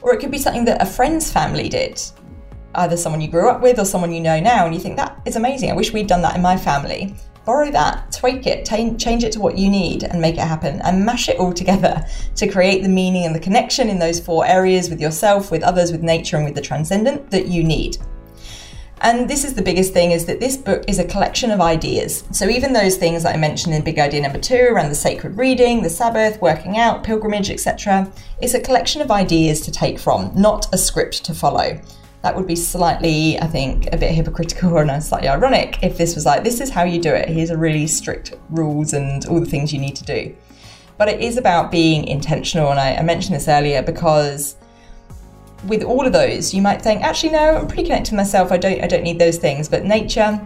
Or 0.01 0.13
it 0.13 0.19
could 0.19 0.31
be 0.31 0.37
something 0.37 0.65
that 0.65 0.81
a 0.81 0.85
friend's 0.85 1.31
family 1.31 1.69
did, 1.69 2.01
either 2.75 2.97
someone 2.97 3.21
you 3.21 3.27
grew 3.27 3.49
up 3.49 3.61
with 3.61 3.79
or 3.79 3.85
someone 3.85 4.11
you 4.11 4.21
know 4.21 4.39
now, 4.39 4.65
and 4.65 4.73
you 4.73 4.79
think 4.79 4.97
that 4.97 5.19
is 5.25 5.35
amazing. 5.35 5.71
I 5.71 5.75
wish 5.75 5.93
we'd 5.93 6.07
done 6.07 6.21
that 6.21 6.35
in 6.35 6.41
my 6.41 6.57
family 6.57 7.15
borrow 7.45 7.71
that, 7.71 8.11
tweak 8.11 8.47
it, 8.47 8.65
t- 8.65 8.95
change 8.95 9.23
it 9.23 9.31
to 9.31 9.39
what 9.39 9.57
you 9.57 9.69
need 9.69 10.03
and 10.03 10.19
make 10.19 10.35
it 10.35 10.41
happen 10.41 10.81
and 10.81 11.05
mash 11.05 11.29
it 11.29 11.37
all 11.37 11.53
together 11.53 12.03
to 12.35 12.47
create 12.47 12.81
the 12.81 12.89
meaning 12.89 13.25
and 13.25 13.35
the 13.35 13.39
connection 13.39 13.87
in 13.87 13.99
those 13.99 14.19
four 14.19 14.45
areas 14.45 14.89
with 14.89 14.99
yourself, 14.99 15.51
with 15.51 15.63
others, 15.63 15.91
with 15.91 16.01
nature, 16.01 16.35
and 16.35 16.45
with 16.45 16.55
the 16.55 16.61
transcendent 16.61 17.29
that 17.29 17.47
you 17.47 17.63
need. 17.63 17.97
And 19.01 19.29
this 19.29 19.43
is 19.43 19.53
the 19.53 19.61
biggest 19.61 19.93
thing 19.93 20.11
is 20.11 20.25
that 20.25 20.39
this 20.39 20.57
book 20.57 20.83
is 20.87 20.99
a 20.99 21.05
collection 21.05 21.51
of 21.51 21.61
ideas. 21.61 22.23
So 22.31 22.49
even 22.49 22.73
those 22.73 22.97
things 22.97 23.23
that 23.23 23.35
I 23.35 23.37
mentioned 23.37 23.75
in 23.75 23.83
big 23.83 23.99
idea 23.99 24.21
number 24.21 24.39
2 24.39 24.69
around 24.71 24.89
the 24.89 24.95
sacred 24.95 25.37
reading, 25.37 25.83
the 25.83 25.89
Sabbath, 25.89 26.41
working 26.41 26.77
out, 26.77 27.03
pilgrimage, 27.03 27.49
etc., 27.49 28.11
it's 28.41 28.53
a 28.53 28.59
collection 28.59 29.01
of 29.01 29.11
ideas 29.11 29.61
to 29.61 29.71
take 29.71 29.99
from, 29.99 30.31
not 30.33 30.73
a 30.73 30.77
script 30.77 31.25
to 31.25 31.33
follow 31.33 31.79
that 32.25 32.35
would 32.35 32.47
be 32.47 32.55
slightly, 32.55 33.39
I 33.39 33.45
think, 33.45 33.93
a 33.93 33.97
bit 33.97 34.11
hypocritical 34.11 34.75
and 34.79 35.03
slightly 35.03 35.27
ironic 35.27 35.77
if 35.83 35.95
this 35.95 36.15
was 36.15 36.25
like, 36.25 36.43
this 36.43 36.59
is 36.59 36.71
how 36.71 36.83
you 36.83 36.99
do 36.99 37.13
it. 37.13 37.29
Here's 37.29 37.51
a 37.51 37.57
really 37.57 37.85
strict 37.85 38.33
rules 38.49 38.93
and 38.93 39.23
all 39.27 39.39
the 39.39 39.45
things 39.45 39.71
you 39.71 39.79
need 39.79 39.95
to 39.97 40.03
do. 40.03 40.35
But 40.97 41.07
it 41.07 41.21
is 41.21 41.37
about 41.37 41.69
being 41.69 42.07
intentional, 42.07 42.71
and 42.71 42.79
I, 42.79 42.95
I 42.95 43.03
mentioned 43.03 43.35
this 43.35 43.47
earlier 43.47 43.83
because 43.83 44.55
with 45.67 45.83
all 45.83 46.05
of 46.05 46.13
those, 46.13 46.53
you 46.53 46.61
might 46.61 46.81
think, 46.81 47.01
actually, 47.01 47.31
no, 47.31 47.57
I'm 47.57 47.67
pretty 47.67 47.83
connected 47.83 48.09
to 48.11 48.15
myself. 48.15 48.51
I 48.51 48.57
don't, 48.57 48.81
I 48.81 48.87
don't 48.87 49.03
need 49.03 49.19
those 49.19 49.37
things. 49.37 49.67
But 49.67 49.85
nature, 49.85 50.39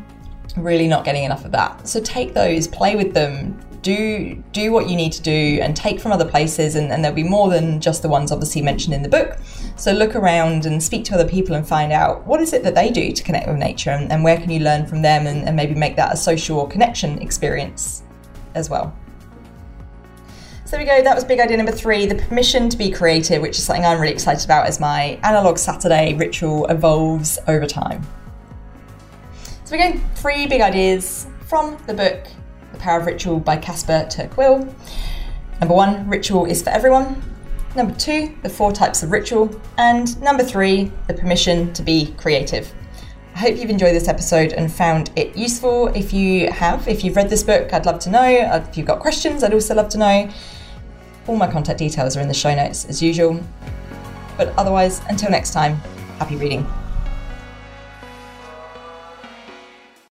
really 0.56 0.88
not 0.88 1.06
getting 1.06 1.24
enough 1.24 1.46
of 1.46 1.52
that. 1.52 1.88
So 1.88 2.00
take 2.02 2.34
those, 2.34 2.68
play 2.68 2.96
with 2.96 3.14
them, 3.14 3.60
do 3.82 4.36
do 4.52 4.72
what 4.72 4.90
you 4.90 4.96
need 4.96 5.12
to 5.14 5.22
do 5.22 5.60
and 5.62 5.76
take 5.76 6.00
from 6.00 6.12
other 6.12 6.26
places 6.26 6.76
and, 6.76 6.92
and, 6.92 7.04
there'll 7.04 7.16
be 7.16 7.24
more 7.24 7.50
than 7.50 7.80
just 7.80 8.02
the 8.02 8.10
ones 8.10 8.32
obviously 8.32 8.62
mentioned 8.62 8.94
in 8.94 9.02
the 9.02 9.10
book 9.10 9.38
so 9.78 9.92
look 9.92 10.16
around 10.16 10.66
and 10.66 10.82
speak 10.82 11.06
to 11.06 11.14
other 11.14 11.28
people 11.28 11.56
and 11.56 11.68
find 11.68 11.92
out 11.92 12.26
what 12.26 12.42
is 12.42 12.52
it 12.54 12.64
that 12.64 12.76
they 12.76 12.92
do 12.92 13.12
to 13.12 13.24
connect 13.24 13.48
with 13.48 13.58
nature 13.58 13.92
and, 13.92 14.12
and 14.12 14.24
where 14.24 14.38
can 14.38 14.50
you 14.50 14.60
learn 14.60 14.86
from 14.86 15.02
them 15.02 15.28
and, 15.28 15.48
and 15.48 15.56
maybe 15.56 15.74
make 15.74 15.96
that 15.96 16.14
a 16.14 16.18
social 16.18 16.68
connection 16.68 17.20
experience 17.20 18.04
as 18.56 18.70
well 18.70 18.94
so 20.70 20.78
there 20.78 20.86
we 20.86 20.92
go, 20.92 21.04
that 21.04 21.16
was 21.16 21.24
big 21.24 21.40
idea 21.40 21.58
number 21.58 21.72
three 21.72 22.06
the 22.06 22.14
permission 22.14 22.70
to 22.70 22.78
be 22.78 22.92
creative, 22.92 23.42
which 23.42 23.58
is 23.58 23.64
something 23.64 23.84
I'm 23.84 24.00
really 24.00 24.14
excited 24.14 24.46
about 24.46 24.68
as 24.68 24.80
my 24.80 25.20
analog 25.24 25.58
Saturday 25.58 26.14
ritual 26.14 26.68
evolves 26.68 27.40
over 27.48 27.66
time. 27.66 28.06
So 29.66 29.76
we 29.76 29.80
go, 29.80 30.00
three 30.14 30.46
big 30.46 30.62
ideas 30.62 31.26
from 31.48 31.76
the 31.88 31.96
book 31.96 32.28
The 32.72 32.78
Power 32.78 33.00
of 33.00 33.08
Ritual 33.08 33.40
by 33.40 33.58
Casper 33.58 34.08
ter 34.12 34.28
Kuile. 34.28 34.72
Number 35.60 35.74
one, 35.74 36.08
ritual 36.08 36.46
is 36.46 36.62
for 36.62 36.70
everyone. 36.70 37.20
Number 37.76 37.96
two, 37.96 38.38
the 38.44 38.50
four 38.50 38.72
types 38.72 39.02
of 39.02 39.10
ritual. 39.10 39.50
And 39.80 40.22
number 40.22 40.44
three, 40.44 40.92
the 41.08 41.16
permission 41.16 41.74
to 41.74 41.82
be 41.82 42.14
creative. 42.16 42.72
I 43.34 43.40
hope 43.40 43.58
you've 43.58 43.72
enjoyed 43.72 43.96
this 43.96 44.08
episode 44.08 44.54
and 44.54 44.72
found 44.72 45.10
it 45.16 45.36
useful. 45.36 45.88
If 45.96 46.14
you 46.14 46.52
have, 46.52 46.88
if 46.88 47.04
you've 47.04 47.16
read 47.16 47.32
this 47.32 47.42
book, 47.42 47.74
I'd 47.74 47.88
love 47.88 47.98
to 48.02 48.12
know. 48.12 48.24
If 48.24 48.78
you've 48.78 48.86
got 48.86 49.00
questions, 49.00 49.44
I'd 49.44 49.56
also 49.56 49.74
love 49.74 49.90
to 49.90 49.98
know. 49.98 50.30
All 51.30 51.36
my 51.36 51.46
contact 51.46 51.78
details 51.78 52.18
are 52.18 52.22
in 52.22 52.28
the 52.28 52.34
show 52.34 52.56
notes 52.56 52.86
as 52.86 53.04
usual. 53.04 53.40
But 54.36 54.48
otherwise, 54.58 55.00
until 55.10 55.30
next 55.30 55.52
time, 55.52 55.76
happy 56.18 56.36
reading. 56.36 56.66